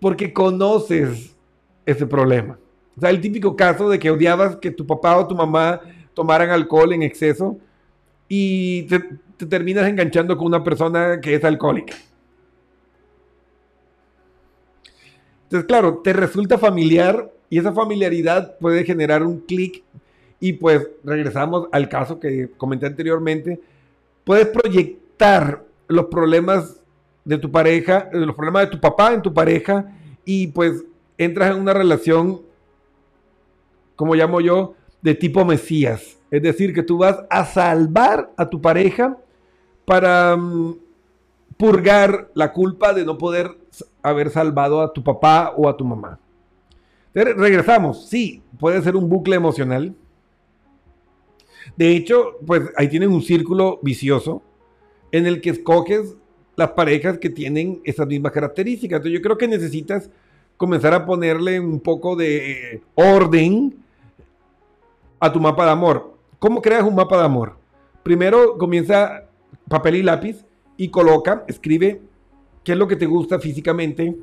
porque 0.00 0.32
conoces 0.32 1.36
ese 1.84 2.06
problema. 2.06 2.58
O 2.96 3.00
sea, 3.00 3.10
el 3.10 3.20
típico 3.20 3.56
caso 3.56 3.88
de 3.88 3.98
que 3.98 4.10
odiabas 4.10 4.56
que 4.56 4.70
tu 4.70 4.86
papá 4.86 5.18
o 5.18 5.26
tu 5.26 5.34
mamá 5.34 5.80
tomaran 6.14 6.50
alcohol 6.50 6.92
en 6.92 7.02
exceso 7.02 7.58
y 8.28 8.84
te, 8.84 9.00
te 9.36 9.46
terminas 9.46 9.86
enganchando 9.86 10.36
con 10.36 10.46
una 10.46 10.64
persona 10.64 11.20
que 11.20 11.34
es 11.34 11.44
alcohólica. 11.44 11.94
Entonces, 15.44 15.66
claro, 15.66 15.98
te 15.98 16.12
resulta 16.12 16.58
familiar 16.58 17.30
y 17.48 17.58
esa 17.58 17.72
familiaridad 17.72 18.58
puede 18.58 18.84
generar 18.84 19.22
un 19.22 19.40
clic 19.40 19.84
y 20.40 20.54
pues 20.54 20.88
regresamos 21.04 21.68
al 21.72 21.88
caso 21.88 22.18
que 22.18 22.50
comenté 22.56 22.86
anteriormente. 22.86 23.60
Puedes 24.24 24.48
proyectar 24.48 25.62
los 25.88 26.06
problemas 26.06 26.80
de 27.24 27.38
tu 27.38 27.50
pareja, 27.50 28.08
los 28.12 28.34
problemas 28.34 28.64
de 28.64 28.70
tu 28.70 28.80
papá 28.80 29.12
en 29.12 29.22
tu 29.22 29.32
pareja 29.32 29.92
y 30.24 30.48
pues 30.48 30.84
entras 31.18 31.54
en 31.54 31.60
una 31.60 31.72
relación, 31.72 32.40
como 33.96 34.14
llamo 34.14 34.40
yo, 34.40 34.74
de 35.02 35.14
tipo 35.14 35.44
Mesías. 35.44 36.18
Es 36.30 36.42
decir, 36.42 36.74
que 36.74 36.82
tú 36.82 36.98
vas 36.98 37.24
a 37.30 37.44
salvar 37.44 38.32
a 38.36 38.48
tu 38.48 38.60
pareja 38.60 39.16
para 39.84 40.36
mm, 40.36 40.76
purgar 41.56 42.30
la 42.34 42.52
culpa 42.52 42.92
de 42.92 43.04
no 43.04 43.16
poder 43.16 43.50
haber 44.02 44.30
salvado 44.30 44.80
a 44.80 44.92
tu 44.92 45.02
papá 45.02 45.54
o 45.56 45.68
a 45.68 45.76
tu 45.76 45.84
mamá. 45.84 46.18
regresamos, 47.14 48.08
sí, 48.08 48.42
puede 48.58 48.82
ser 48.82 48.96
un 48.96 49.08
bucle 49.08 49.36
emocional. 49.36 49.94
De 51.76 51.90
hecho, 51.96 52.38
pues 52.46 52.62
ahí 52.76 52.88
tienen 52.88 53.10
un 53.10 53.22
círculo 53.22 53.80
vicioso 53.82 54.42
en 55.12 55.26
el 55.26 55.40
que 55.40 55.50
escoges 55.50 56.16
las 56.56 56.70
parejas 56.70 57.18
que 57.18 57.30
tienen 57.30 57.80
esas 57.84 58.06
mismas 58.06 58.32
características. 58.32 58.98
Entonces 58.98 59.18
yo 59.18 59.22
creo 59.22 59.38
que 59.38 59.48
necesitas 59.48 60.10
comenzar 60.56 60.94
a 60.94 61.04
ponerle 61.04 61.60
un 61.60 61.80
poco 61.80 62.16
de 62.16 62.82
orden 62.94 63.85
a 65.18 65.32
tu 65.32 65.40
mapa 65.40 65.64
de 65.64 65.70
amor. 65.70 66.14
¿Cómo 66.38 66.60
creas 66.60 66.82
un 66.82 66.94
mapa 66.94 67.16
de 67.18 67.24
amor? 67.24 67.56
Primero 68.02 68.56
comienza 68.58 69.24
papel 69.68 69.96
y 69.96 70.02
lápiz 70.02 70.44
y 70.76 70.88
coloca, 70.88 71.44
escribe 71.48 72.02
qué 72.62 72.72
es 72.72 72.78
lo 72.78 72.86
que 72.86 72.96
te 72.96 73.06
gusta 73.06 73.38
físicamente 73.38 74.16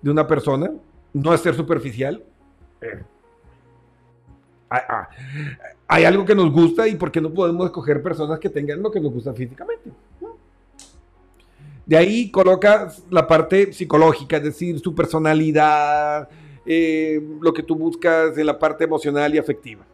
de 0.00 0.10
una 0.10 0.26
persona. 0.26 0.70
No 1.12 1.32
es 1.32 1.40
ser 1.40 1.54
superficial. 1.54 2.22
Eh. 2.80 3.02
Ah, 4.70 4.82
ah. 4.88 5.08
Hay 5.86 6.04
algo 6.04 6.24
que 6.24 6.34
nos 6.34 6.50
gusta 6.50 6.88
y 6.88 6.96
por 6.96 7.12
qué 7.12 7.20
no 7.20 7.32
podemos 7.32 7.66
escoger 7.66 8.02
personas 8.02 8.38
que 8.40 8.48
tengan 8.48 8.82
lo 8.82 8.90
que 8.90 9.00
nos 9.00 9.12
gusta 9.12 9.32
físicamente. 9.32 9.90
De 11.86 11.96
ahí 11.96 12.30
colocas 12.30 13.04
la 13.10 13.26
parte 13.26 13.72
psicológica, 13.72 14.38
es 14.38 14.44
decir, 14.44 14.80
su 14.80 14.94
personalidad, 14.94 16.28
eh, 16.64 17.22
lo 17.40 17.52
que 17.52 17.62
tú 17.62 17.76
buscas 17.76 18.36
en 18.38 18.46
la 18.46 18.58
parte 18.58 18.84
emocional 18.84 19.34
y 19.34 19.38
afectiva. 19.38 19.84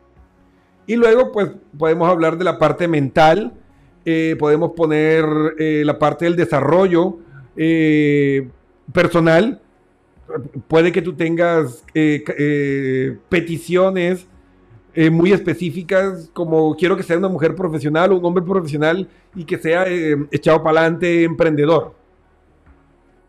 Y 0.90 0.96
luego, 0.96 1.30
pues, 1.30 1.52
podemos 1.78 2.10
hablar 2.10 2.36
de 2.36 2.42
la 2.42 2.58
parte 2.58 2.88
mental, 2.88 3.52
eh, 4.04 4.34
podemos 4.40 4.72
poner 4.72 5.24
eh, 5.56 5.84
la 5.86 5.96
parte 6.00 6.24
del 6.24 6.34
desarrollo 6.34 7.16
personal. 8.92 9.60
Puede 10.66 10.90
que 10.90 11.00
tú 11.00 11.14
tengas 11.14 11.84
peticiones 13.28 14.26
muy 15.12 15.32
específicas, 15.32 16.28
como 16.32 16.74
quiero 16.74 16.96
que 16.96 17.04
sea 17.04 17.18
una 17.18 17.28
mujer 17.28 17.54
profesional 17.54 18.10
o 18.10 18.18
un 18.18 18.24
hombre 18.24 18.42
profesional 18.42 19.08
y 19.36 19.44
que 19.44 19.58
sea 19.58 19.84
echado 19.86 20.60
para 20.60 20.80
adelante, 20.80 21.22
emprendedor 21.22 21.94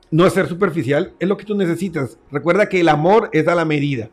no 0.09 0.25
es 0.25 0.33
ser 0.33 0.47
superficial, 0.47 1.13
es 1.19 1.29
lo 1.29 1.37
que 1.37 1.45
tú 1.45 1.55
necesitas. 1.55 2.17
Recuerda 2.31 2.67
que 2.67 2.81
el 2.81 2.89
amor 2.89 3.29
es 3.33 3.47
a 3.47 3.53
la 3.53 3.65
medida. 3.65 4.09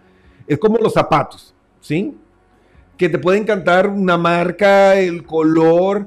Es 0.47 0.59
como 0.59 0.77
los 0.79 0.93
zapatos, 0.93 1.55
¿sí? 1.81 2.15
Que 2.99 3.09
te 3.09 3.19
puede 3.19 3.39
encantar 3.39 3.89
una 3.89 4.19
marca, 4.19 4.97
el 4.97 5.25
color, 5.25 6.07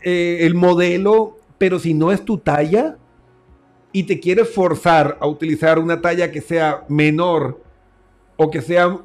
eh, 0.00 0.38
el 0.40 0.54
modelo, 0.54 1.36
pero 1.58 1.78
si 1.78 1.92
no 1.92 2.10
es 2.10 2.24
tu 2.24 2.38
talla 2.38 2.96
y 3.92 4.04
te 4.04 4.18
quieres 4.18 4.48
forzar 4.48 5.18
a 5.20 5.26
utilizar 5.26 5.78
una 5.78 6.00
talla 6.00 6.32
que 6.32 6.40
sea 6.40 6.84
menor 6.88 7.60
o 8.36 8.50
que 8.50 8.62
sea 8.62 8.98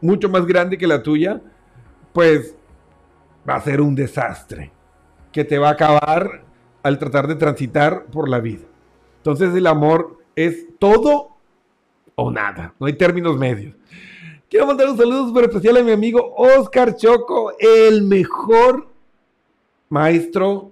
mucho 0.00 0.28
más 0.28 0.46
grande 0.46 0.76
que 0.76 0.86
la 0.86 1.02
tuya, 1.02 1.40
pues 2.12 2.54
va 3.48 3.56
a 3.56 3.60
ser 3.60 3.80
un 3.80 3.94
desastre 3.94 4.72
que 5.32 5.44
te 5.44 5.58
va 5.58 5.68
a 5.68 5.72
acabar 5.72 6.44
al 6.82 6.98
tratar 6.98 7.26
de 7.26 7.34
transitar 7.34 8.04
por 8.06 8.28
la 8.28 8.40
vida. 8.40 8.64
Entonces 9.18 9.54
el 9.54 9.66
amor 9.66 10.18
es 10.36 10.66
todo 10.78 11.36
o 12.14 12.30
nada, 12.30 12.74
no 12.78 12.86
hay 12.86 12.92
términos 12.92 13.36
medios. 13.36 13.74
Quiero 14.48 14.64
mandar 14.64 14.88
un 14.88 14.96
saludo 14.96 15.26
súper 15.26 15.44
especial 15.44 15.76
a 15.78 15.82
mi 15.82 15.90
amigo 15.90 16.32
Oscar 16.36 16.94
Choco, 16.94 17.52
el 17.58 18.02
mejor 18.02 18.86
maestro 19.88 20.70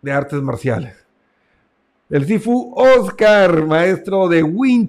de 0.00 0.12
artes 0.12 0.40
marciales. 0.40 0.94
El 2.08 2.24
Sifu 2.24 2.72
Oscar, 2.76 3.66
maestro 3.66 4.28
de 4.28 4.44
Wing 4.44 4.86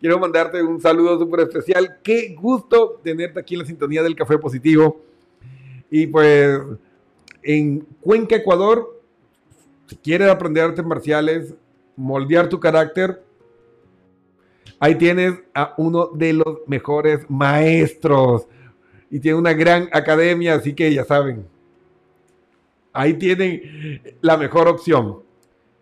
Quiero 0.00 0.18
mandarte 0.18 0.64
un 0.64 0.80
saludo 0.80 1.16
súper 1.16 1.40
especial. 1.40 1.98
Qué 2.02 2.34
gusto 2.36 3.00
tenerte 3.04 3.38
aquí 3.38 3.54
en 3.54 3.60
la 3.60 3.66
sintonía 3.66 4.02
del 4.02 4.16
Café 4.16 4.36
Positivo. 4.36 5.00
Y 5.92 6.08
pues 6.08 6.60
en 7.40 7.86
Cuenca, 8.00 8.34
Ecuador, 8.34 9.00
si 9.86 9.94
quieres 9.94 10.28
aprender 10.28 10.64
artes 10.64 10.84
marciales, 10.84 11.54
moldear 11.94 12.48
tu 12.48 12.58
carácter, 12.58 13.22
ahí 14.78 14.96
tienes 14.96 15.34
a 15.54 15.74
uno 15.76 16.08
de 16.08 16.34
los 16.34 16.58
mejores 16.66 17.28
maestros 17.28 18.46
y 19.10 19.20
tiene 19.20 19.38
una 19.38 19.52
gran 19.52 19.88
academia, 19.92 20.54
así 20.54 20.74
que 20.74 20.92
ya 20.92 21.04
saben, 21.04 21.46
ahí 22.92 23.14
tienen 23.14 24.02
la 24.20 24.36
mejor 24.36 24.68
opción. 24.68 25.20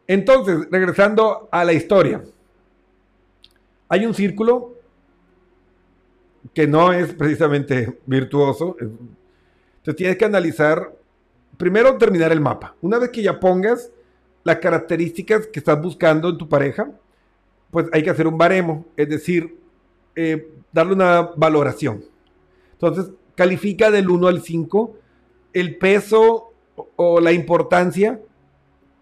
Entonces, 0.06 0.66
regresando 0.70 1.48
a 1.50 1.64
la 1.64 1.72
historia, 1.72 2.22
hay 3.88 4.06
un 4.06 4.14
círculo 4.14 4.74
que 6.54 6.66
no 6.66 6.92
es 6.92 7.14
precisamente 7.14 7.98
virtuoso, 8.06 8.76
entonces 8.78 9.96
tienes 9.96 10.16
que 10.16 10.24
analizar, 10.24 10.94
primero 11.56 11.96
terminar 11.96 12.32
el 12.32 12.40
mapa. 12.40 12.74
Una 12.80 12.98
vez 12.98 13.10
que 13.10 13.22
ya 13.22 13.38
pongas 13.40 13.90
las 14.44 14.58
características 14.58 15.46
que 15.46 15.58
estás 15.58 15.80
buscando 15.80 16.28
en 16.28 16.38
tu 16.38 16.48
pareja, 16.48 16.90
pues 17.72 17.86
hay 17.90 18.02
que 18.02 18.10
hacer 18.10 18.26
un 18.26 18.36
baremo, 18.36 18.84
es 18.98 19.08
decir, 19.08 19.56
eh, 20.14 20.46
darle 20.70 20.92
una 20.92 21.22
valoración. 21.34 22.04
Entonces, 22.74 23.12
califica 23.34 23.90
del 23.90 24.10
1 24.10 24.28
al 24.28 24.42
5 24.42 24.94
el 25.54 25.78
peso 25.78 26.52
o, 26.96 27.18
la 27.18 27.32
importancia 27.32 28.20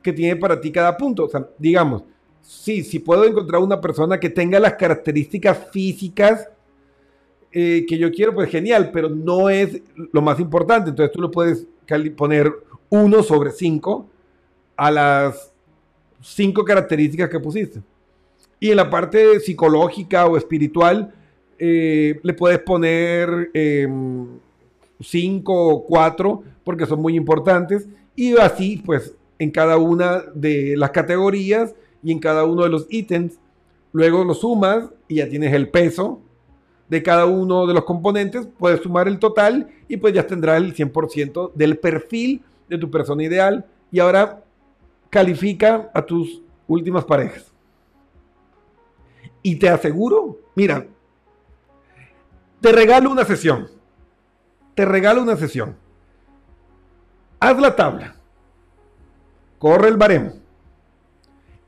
que 0.02 0.12
tiene 0.12 0.36
para 0.36 0.60
ti 0.60 0.70
cada 0.70 0.96
punto. 0.96 1.24
O 1.24 1.28
sea, 1.28 1.48
digamos, 1.58 2.04
sí, 2.40 2.84
si 2.84 3.00
puedo 3.00 3.24
encontrar 3.24 3.60
una 3.60 3.80
persona 3.80 4.20
que 4.20 4.30
tenga 4.30 4.60
las 4.60 4.74
características 4.74 5.68
físicas 5.72 6.48
eh, 7.50 7.84
que 7.88 7.98
yo 7.98 8.12
quiero, 8.12 8.32
pues 8.32 8.48
genial, 8.50 8.90
pero 8.92 9.08
no 9.08 9.50
es 9.50 9.82
lo 10.12 10.22
más 10.22 10.38
importante. 10.38 10.90
Entonces 10.90 11.12
tú 11.12 11.20
lo 11.20 11.30
puedes 11.32 11.66
poner 12.16 12.52
1 12.88 13.22
sobre 13.24 13.50
5 13.50 14.08
a 14.76 14.90
las 14.92 15.52
cinco 16.22 16.64
características 16.64 17.28
que 17.28 17.40
pusiste. 17.40 17.82
Y 18.60 18.70
en 18.70 18.76
la 18.76 18.90
parte 18.90 19.40
psicológica 19.40 20.26
o 20.26 20.36
espiritual, 20.36 21.12
eh, 21.58 22.20
le 22.22 22.34
puedes 22.34 22.58
poner 22.60 23.50
em, 23.54 24.26
cinco 25.00 25.68
o 25.68 25.84
cuatro 25.84 26.42
porque 26.62 26.86
son 26.86 27.00
muy 27.00 27.16
importantes. 27.16 27.88
Y 28.14 28.36
así, 28.38 28.82
pues, 28.84 29.16
en 29.38 29.50
cada 29.50 29.78
una 29.78 30.22
de 30.34 30.76
las 30.76 30.90
categorías 30.90 31.74
y 32.02 32.12
en 32.12 32.18
cada 32.18 32.44
uno 32.44 32.62
de 32.62 32.68
los 32.68 32.86
ítems, 32.90 33.38
luego 33.92 34.22
lo 34.24 34.34
sumas 34.34 34.90
y 35.08 35.16
ya 35.16 35.28
tienes 35.28 35.52
el 35.54 35.68
peso 35.70 36.20
de 36.90 37.02
cada 37.02 37.24
uno 37.24 37.66
de 37.66 37.74
los 37.74 37.84
componentes, 37.84 38.48
puedes 38.58 38.80
sumar 38.80 39.06
el 39.06 39.20
total 39.20 39.68
y 39.88 39.96
pues 39.96 40.12
ya 40.12 40.26
tendrás 40.26 40.60
el 40.60 40.74
100% 40.74 41.52
del 41.54 41.78
perfil 41.78 42.42
de 42.68 42.78
tu 42.78 42.90
persona 42.90 43.22
ideal. 43.22 43.64
Y 43.92 44.00
ahora 44.00 44.42
califica 45.08 45.90
a 45.94 46.04
tus 46.04 46.42
últimas 46.66 47.04
parejas. 47.04 47.49
Y 49.42 49.56
te 49.56 49.68
aseguro, 49.68 50.38
mira, 50.54 50.86
te 52.60 52.72
regalo 52.72 53.10
una 53.10 53.24
sesión. 53.24 53.68
Te 54.74 54.84
regalo 54.84 55.22
una 55.22 55.36
sesión. 55.36 55.76
Haz 57.38 57.58
la 57.58 57.74
tabla. 57.74 58.16
Corre 59.58 59.88
el 59.88 59.96
baremo. 59.96 60.32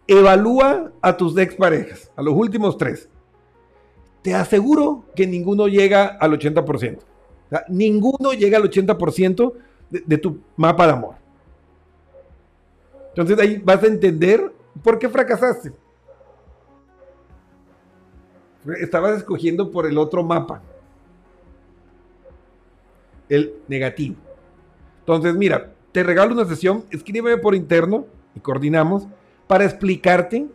Evalúa 0.07 0.93
a 1.01 1.17
tus 1.17 1.37
ex 1.39 1.55
parejas, 1.55 2.11
a 2.17 2.23
los 2.23 2.35
últimos 2.35 2.77
tres. 2.77 3.09
Te 4.23 4.35
aseguro 4.35 5.05
que 5.17 5.27
ninguno 5.27 5.69
llega 5.69 6.07
al 6.07 6.33
80%. 6.33 6.99
ninguno 7.69 8.33
llega 8.33 8.59
al 8.59 8.71
80% 8.71 9.53
de 9.91 10.19
tu 10.19 10.41
mapa 10.57 10.87
de 10.87 10.93
amor. 10.93 11.15
Entonces 13.09 13.39
ahí 13.39 13.59
vas 13.59 13.83
a 13.83 13.87
entender 13.87 14.53
por 14.83 14.99
qué 14.99 15.09
fracasaste. 15.09 15.73
Estabas 18.81 19.19
escogiendo 19.19 19.71
por 19.71 19.87
el 19.87 19.99
otro 19.99 20.23
mapa. 20.23 20.63
El 23.29 23.55
negativo. 23.69 24.17
Entonces, 25.01 25.35
mira, 25.35 25.73
te 25.91 26.03
regalo 26.03 26.33
una 26.33 26.45
sesión, 26.45 26.85
escríbeme 26.91 27.39
por 27.39 27.55
interno 27.55 28.07
y 28.35 28.41
coordinamos 28.41 29.07
para 29.47 29.65
explicarte, 29.65 30.47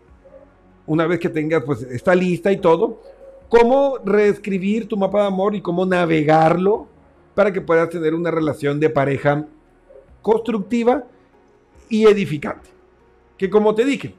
una 0.85 1.05
vez 1.05 1.19
que 1.19 1.29
tengas 1.29 1.63
pues 1.63 1.81
esta 1.83 2.15
lista 2.15 2.51
y 2.51 2.57
todo, 2.57 3.01
cómo 3.49 3.97
reescribir 4.03 4.87
tu 4.87 4.97
mapa 4.97 5.21
de 5.21 5.27
amor 5.27 5.55
y 5.55 5.61
cómo 5.61 5.85
navegarlo 5.85 6.87
para 7.35 7.51
que 7.51 7.61
puedas 7.61 7.89
tener 7.89 8.15
una 8.15 8.31
relación 8.31 8.79
de 8.79 8.89
pareja 8.89 9.45
constructiva 10.21 11.03
y 11.89 12.05
edificante. 12.05 12.69
Que 13.37 13.49
como 13.49 13.75
te 13.75 13.85
dije, 13.85 14.15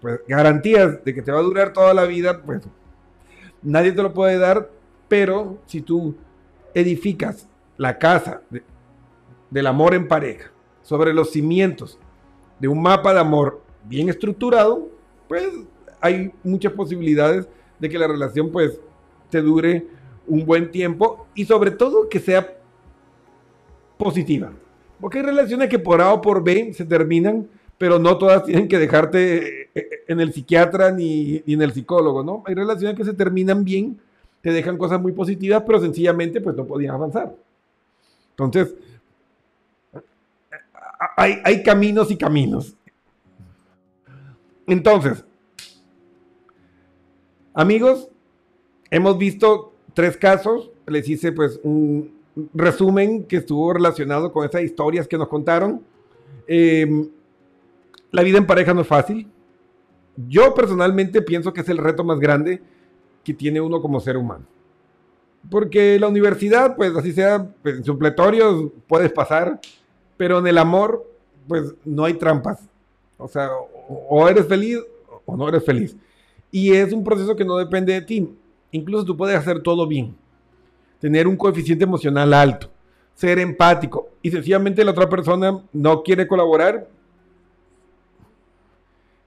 pues 0.00 0.20
garantías 0.26 1.04
de 1.04 1.14
que 1.14 1.22
te 1.22 1.30
va 1.30 1.40
a 1.40 1.42
durar 1.42 1.72
toda 1.72 1.92
la 1.92 2.04
vida, 2.04 2.42
pues 2.42 2.62
nadie 3.64 3.92
te 3.92 4.02
lo 4.02 4.12
puede 4.12 4.38
dar, 4.38 4.70
pero 5.08 5.58
si 5.66 5.80
tú 5.80 6.14
edificas 6.74 7.48
la 7.76 7.98
casa 7.98 8.42
del 9.50 9.66
amor 9.66 9.94
en 9.94 10.06
pareja 10.06 10.52
sobre 10.82 11.12
los 11.12 11.30
cimientos 11.30 11.98
de 12.60 12.68
un 12.68 12.80
mapa 12.80 13.12
de 13.12 13.20
amor 13.20 13.62
bien 13.84 14.08
estructurado, 14.08 14.88
pues 15.28 15.48
hay 16.00 16.32
muchas 16.42 16.72
posibilidades 16.72 17.48
de 17.78 17.88
que 17.88 17.98
la 17.98 18.06
relación 18.06 18.52
pues 18.52 18.78
te 19.30 19.40
dure 19.40 19.86
un 20.26 20.44
buen 20.44 20.70
tiempo 20.70 21.26
y 21.34 21.44
sobre 21.44 21.70
todo 21.70 22.08
que 22.08 22.20
sea 22.20 22.56
positiva. 23.96 24.52
Porque 25.00 25.18
hay 25.18 25.24
relaciones 25.24 25.68
que 25.68 25.78
por 25.78 26.00
A 26.00 26.12
o 26.12 26.20
por 26.20 26.42
B 26.42 26.72
se 26.72 26.84
terminan, 26.84 27.48
pero 27.78 27.98
no 27.98 28.18
todas 28.18 28.44
tienen 28.44 28.68
que 28.68 28.78
dejarte 28.78 29.62
eh, 29.62 29.70
eh, 29.74 29.88
en 30.08 30.20
el 30.20 30.32
psiquiatra 30.32 30.90
ni, 30.90 31.42
en 31.46 31.62
el 31.62 31.72
psicólogo, 31.72 32.22
¿no? 32.22 32.42
Hay 32.46 32.54
relaciones 32.54 32.96
que 32.96 33.04
se 33.04 33.14
terminan 33.14 33.64
bien, 33.64 34.00
te 34.40 34.52
dejan 34.52 34.78
cosas 34.78 35.00
muy 35.00 35.12
positivas, 35.12 35.62
pero 35.66 35.80
sencillamente 35.80 36.40
pues 36.40 36.56
no 36.56 36.66
podían 36.66 36.94
avanzar. 36.94 37.34
Entonces, 38.30 38.74
hay, 41.16 41.40
hay 41.44 41.62
caminos 41.62 42.10
y 42.10 42.16
caminos. 42.16 42.76
Entonces, 44.66 45.24
amigos, 47.52 48.08
hemos 48.90 49.18
visto 49.18 49.72
tres 49.94 50.16
casos. 50.16 50.70
Les 50.86 51.08
hice 51.08 51.32
pues 51.32 51.60
un 51.62 52.12
resumen 52.52 53.24
que 53.24 53.36
estuvo 53.36 53.72
relacionado 53.72 54.32
con 54.32 54.46
esas 54.46 54.62
historias 54.62 55.06
que 55.08 55.18
nos 55.18 55.28
contaron. 55.28 55.82
Em, 56.46 57.08
la 58.14 58.22
vida 58.22 58.38
en 58.38 58.46
pareja 58.46 58.72
no 58.72 58.82
es 58.82 58.86
fácil. 58.86 59.28
Yo 60.28 60.54
personalmente 60.54 61.20
pienso 61.20 61.52
que 61.52 61.62
es 61.62 61.68
el 61.68 61.78
reto 61.78 62.04
más 62.04 62.20
grande 62.20 62.62
que 63.24 63.34
tiene 63.34 63.60
uno 63.60 63.82
como 63.82 63.98
ser 63.98 64.16
humano. 64.16 64.44
Porque 65.50 65.98
la 65.98 66.06
universidad, 66.06 66.76
pues 66.76 66.94
así 66.94 67.12
sea, 67.12 67.44
pues, 67.60 67.78
en 67.78 67.84
supletorios 67.84 68.70
puedes 68.86 69.12
pasar, 69.12 69.60
pero 70.16 70.38
en 70.38 70.46
el 70.46 70.58
amor, 70.58 71.04
pues 71.48 71.74
no 71.84 72.04
hay 72.04 72.14
trampas. 72.14 72.60
O 73.18 73.26
sea, 73.26 73.50
o 73.88 74.28
eres 74.28 74.46
feliz 74.46 74.78
o 75.26 75.36
no 75.36 75.48
eres 75.48 75.64
feliz. 75.64 75.96
Y 76.52 76.72
es 76.72 76.92
un 76.92 77.02
proceso 77.02 77.34
que 77.34 77.44
no 77.44 77.56
depende 77.56 77.94
de 77.94 78.02
ti. 78.02 78.32
Incluso 78.70 79.04
tú 79.04 79.16
puedes 79.16 79.36
hacer 79.36 79.60
todo 79.60 79.88
bien. 79.88 80.14
Tener 81.00 81.26
un 81.26 81.36
coeficiente 81.36 81.82
emocional 81.82 82.32
alto, 82.32 82.70
ser 83.12 83.40
empático 83.40 84.10
y 84.22 84.30
sencillamente 84.30 84.84
la 84.84 84.92
otra 84.92 85.08
persona 85.08 85.64
no 85.72 86.04
quiere 86.04 86.28
colaborar 86.28 86.93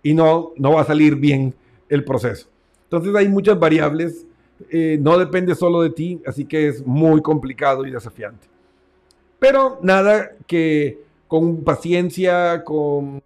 y 0.08 0.14
no, 0.14 0.54
no 0.56 0.72
va 0.72 0.84
a 0.84 0.86
salir 0.86 1.18
bien 1.18 1.54
el 1.90 2.06
proceso. 2.06 2.48
Entonces 2.84 3.14
hay 3.14 3.28
muchas 3.28 3.60
variables, 3.60 4.26
eh, 4.70 4.98
no 5.02 5.18
depende 5.18 5.54
solo 5.54 5.82
de 5.82 5.90
ti, 5.90 6.22
así 6.26 6.46
que 6.46 6.70
es 6.70 6.86
muy 6.86 7.22
complicado 7.22 7.86
y 7.86 7.92
desafiante. 7.92 8.48
Pero 9.38 9.80
nada 9.82 10.32
que 10.48 11.02
con 11.28 11.66
paciencia, 11.66 12.64
con 12.64 13.22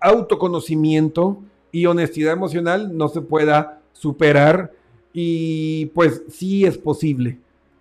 autoconocimiento 0.00 1.38
y 1.70 1.86
honestidad 1.86 2.34
emocional 2.34 2.94
no 2.94 3.08
se 3.08 3.22
pueda 3.22 3.80
superar 3.94 4.70
y 5.14 5.86
pues 5.94 6.24
sí 6.28 6.66
es 6.66 6.76
posible 6.76 7.38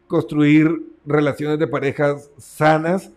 construir 0.08 0.86
relaciones 1.06 1.60
de 1.60 1.68
parejas 1.68 2.32
sanas 2.38 3.12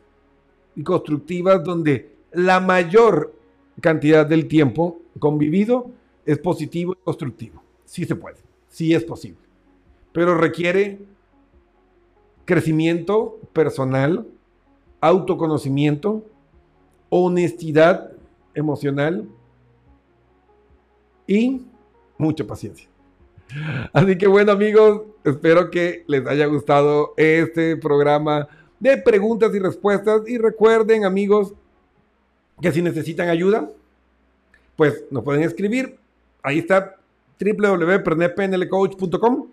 y 0.74 0.83
constructivas 0.83 1.62
donde 1.62 2.11
la 2.33 2.59
mayor 2.59 3.33
cantidad 3.80 4.26
del 4.26 4.48
tiempo 4.48 5.00
convivido 5.18 5.90
es 6.26 6.38
positivo 6.38 6.92
y 6.92 7.04
constructivo. 7.04 7.62
Sí 7.84 8.04
se 8.04 8.16
puede, 8.16 8.38
sí 8.68 8.94
es 8.94 9.04
posible. 9.04 9.40
Pero 10.12 10.37
requiere 10.37 10.98
crecimiento 12.44 13.38
personal, 13.52 14.26
autoconocimiento, 15.00 16.24
honestidad 17.08 18.12
emocional 18.54 19.28
y 21.26 21.62
mucha 22.18 22.46
paciencia. 22.46 22.88
Así 23.92 24.16
que 24.16 24.26
bueno 24.26 24.52
amigos, 24.52 25.02
espero 25.22 25.70
que 25.70 26.04
les 26.06 26.26
haya 26.26 26.46
gustado 26.46 27.14
este 27.16 27.76
programa 27.76 28.48
de 28.80 28.96
preguntas 28.98 29.54
y 29.54 29.58
respuestas. 29.58 30.22
Y 30.26 30.38
recuerden 30.38 31.04
amigos 31.04 31.54
que 32.60 32.72
si 32.72 32.82
necesitan 32.82 33.28
ayuda, 33.28 33.70
pues 34.76 35.04
nos 35.10 35.24
pueden 35.24 35.42
escribir. 35.42 35.96
Ahí 36.42 36.58
está 36.58 36.96
www.pernepnlcoach.com 37.40 39.46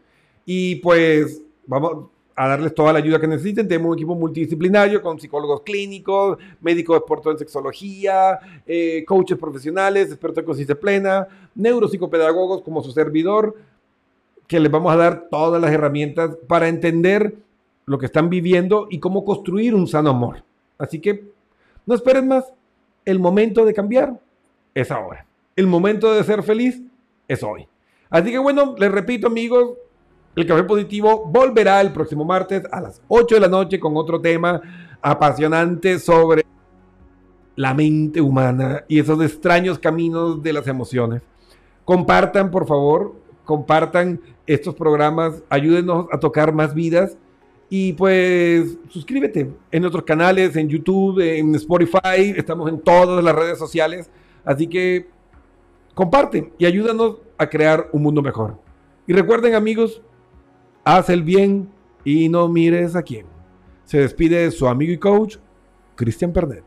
y 0.45 0.75
pues 0.75 1.41
vamos 1.65 2.09
a 2.35 2.47
darles 2.47 2.73
toda 2.73 2.93
la 2.93 2.99
ayuda 2.99 3.19
que 3.19 3.27
necesiten. 3.27 3.67
Tenemos 3.67 3.91
un 3.91 3.97
equipo 3.97 4.15
multidisciplinario 4.15 5.01
con 5.01 5.19
psicólogos 5.19 5.61
clínicos, 5.61 6.37
médicos 6.61 6.97
expertos 6.97 7.33
en 7.33 7.39
sexología, 7.39 8.39
eh, 8.65 9.03
coaches 9.05 9.37
profesionales, 9.37 10.07
expertos 10.07 10.39
en 10.39 10.45
conciencia 10.45 10.79
plena, 10.79 11.27
neuropsicopedagogos 11.55 12.61
como 12.61 12.83
su 12.83 12.91
servidor, 12.91 13.55
que 14.47 14.59
les 14.59 14.71
vamos 14.71 14.93
a 14.93 14.97
dar 14.97 15.27
todas 15.29 15.61
las 15.61 15.71
herramientas 15.71 16.37
para 16.47 16.67
entender 16.67 17.35
lo 17.85 17.97
que 17.97 18.05
están 18.05 18.29
viviendo 18.29 18.87
y 18.89 18.99
cómo 18.99 19.23
construir 19.23 19.75
un 19.75 19.87
sano 19.87 20.09
amor. 20.09 20.43
Así 20.77 20.99
que 20.99 21.25
no 21.85 21.95
esperen 21.95 22.27
más. 22.27 22.45
El 23.05 23.19
momento 23.19 23.65
de 23.65 23.73
cambiar 23.73 24.19
es 24.73 24.91
ahora. 24.91 25.25
El 25.55 25.67
momento 25.67 26.13
de 26.13 26.23
ser 26.23 26.43
feliz 26.43 26.81
es 27.27 27.43
hoy. 27.43 27.67
Así 28.09 28.31
que 28.31 28.37
bueno, 28.37 28.75
les 28.77 28.91
repito 28.91 29.27
amigos, 29.27 29.77
el 30.35 30.45
Café 30.45 30.63
Positivo 30.63 31.25
volverá 31.25 31.81
el 31.81 31.91
próximo 31.91 32.23
martes 32.23 32.63
a 32.71 32.81
las 32.81 33.01
8 33.07 33.35
de 33.35 33.41
la 33.41 33.47
noche 33.47 33.79
con 33.79 33.97
otro 33.97 34.21
tema 34.21 34.61
apasionante 35.01 35.99
sobre 35.99 36.45
la 37.55 37.73
mente 37.73 38.21
humana 38.21 38.83
y 38.87 38.99
esos 38.99 39.21
extraños 39.23 39.79
caminos 39.79 40.41
de 40.41 40.53
las 40.53 40.67
emociones. 40.67 41.21
Compartan, 41.85 42.51
por 42.51 42.67
favor, 42.67 43.15
compartan 43.45 44.21
estos 44.45 44.75
programas, 44.75 45.43
ayúdenos 45.49 46.07
a 46.11 46.19
tocar 46.19 46.53
más 46.53 46.73
vidas 46.73 47.17
y 47.73 47.93
pues 47.93 48.77
suscríbete 48.89 49.49
en 49.71 49.81
nuestros 49.81 50.03
canales, 50.03 50.57
en 50.57 50.67
YouTube, 50.67 51.21
en 51.21 51.55
Spotify, 51.55 52.33
estamos 52.35 52.67
en 52.69 52.77
todas 52.81 53.23
las 53.23 53.33
redes 53.33 53.57
sociales, 53.57 54.11
así 54.43 54.67
que 54.67 55.07
comparte 55.93 56.51
y 56.57 56.65
ayúdanos 56.65 57.19
a 57.37 57.49
crear 57.49 57.87
un 57.93 58.03
mundo 58.03 58.21
mejor. 58.21 58.57
Y 59.07 59.13
recuerden 59.13 59.55
amigos, 59.55 60.01
haz 60.83 61.09
el 61.09 61.23
bien 61.23 61.69
y 62.03 62.27
no 62.27 62.49
mires 62.49 62.93
a 62.97 63.03
quién. 63.03 63.25
Se 63.85 63.99
despide 63.99 64.51
su 64.51 64.67
amigo 64.67 64.91
y 64.91 64.97
coach, 64.97 65.37
Cristian 65.95 66.33
Pernet. 66.33 66.65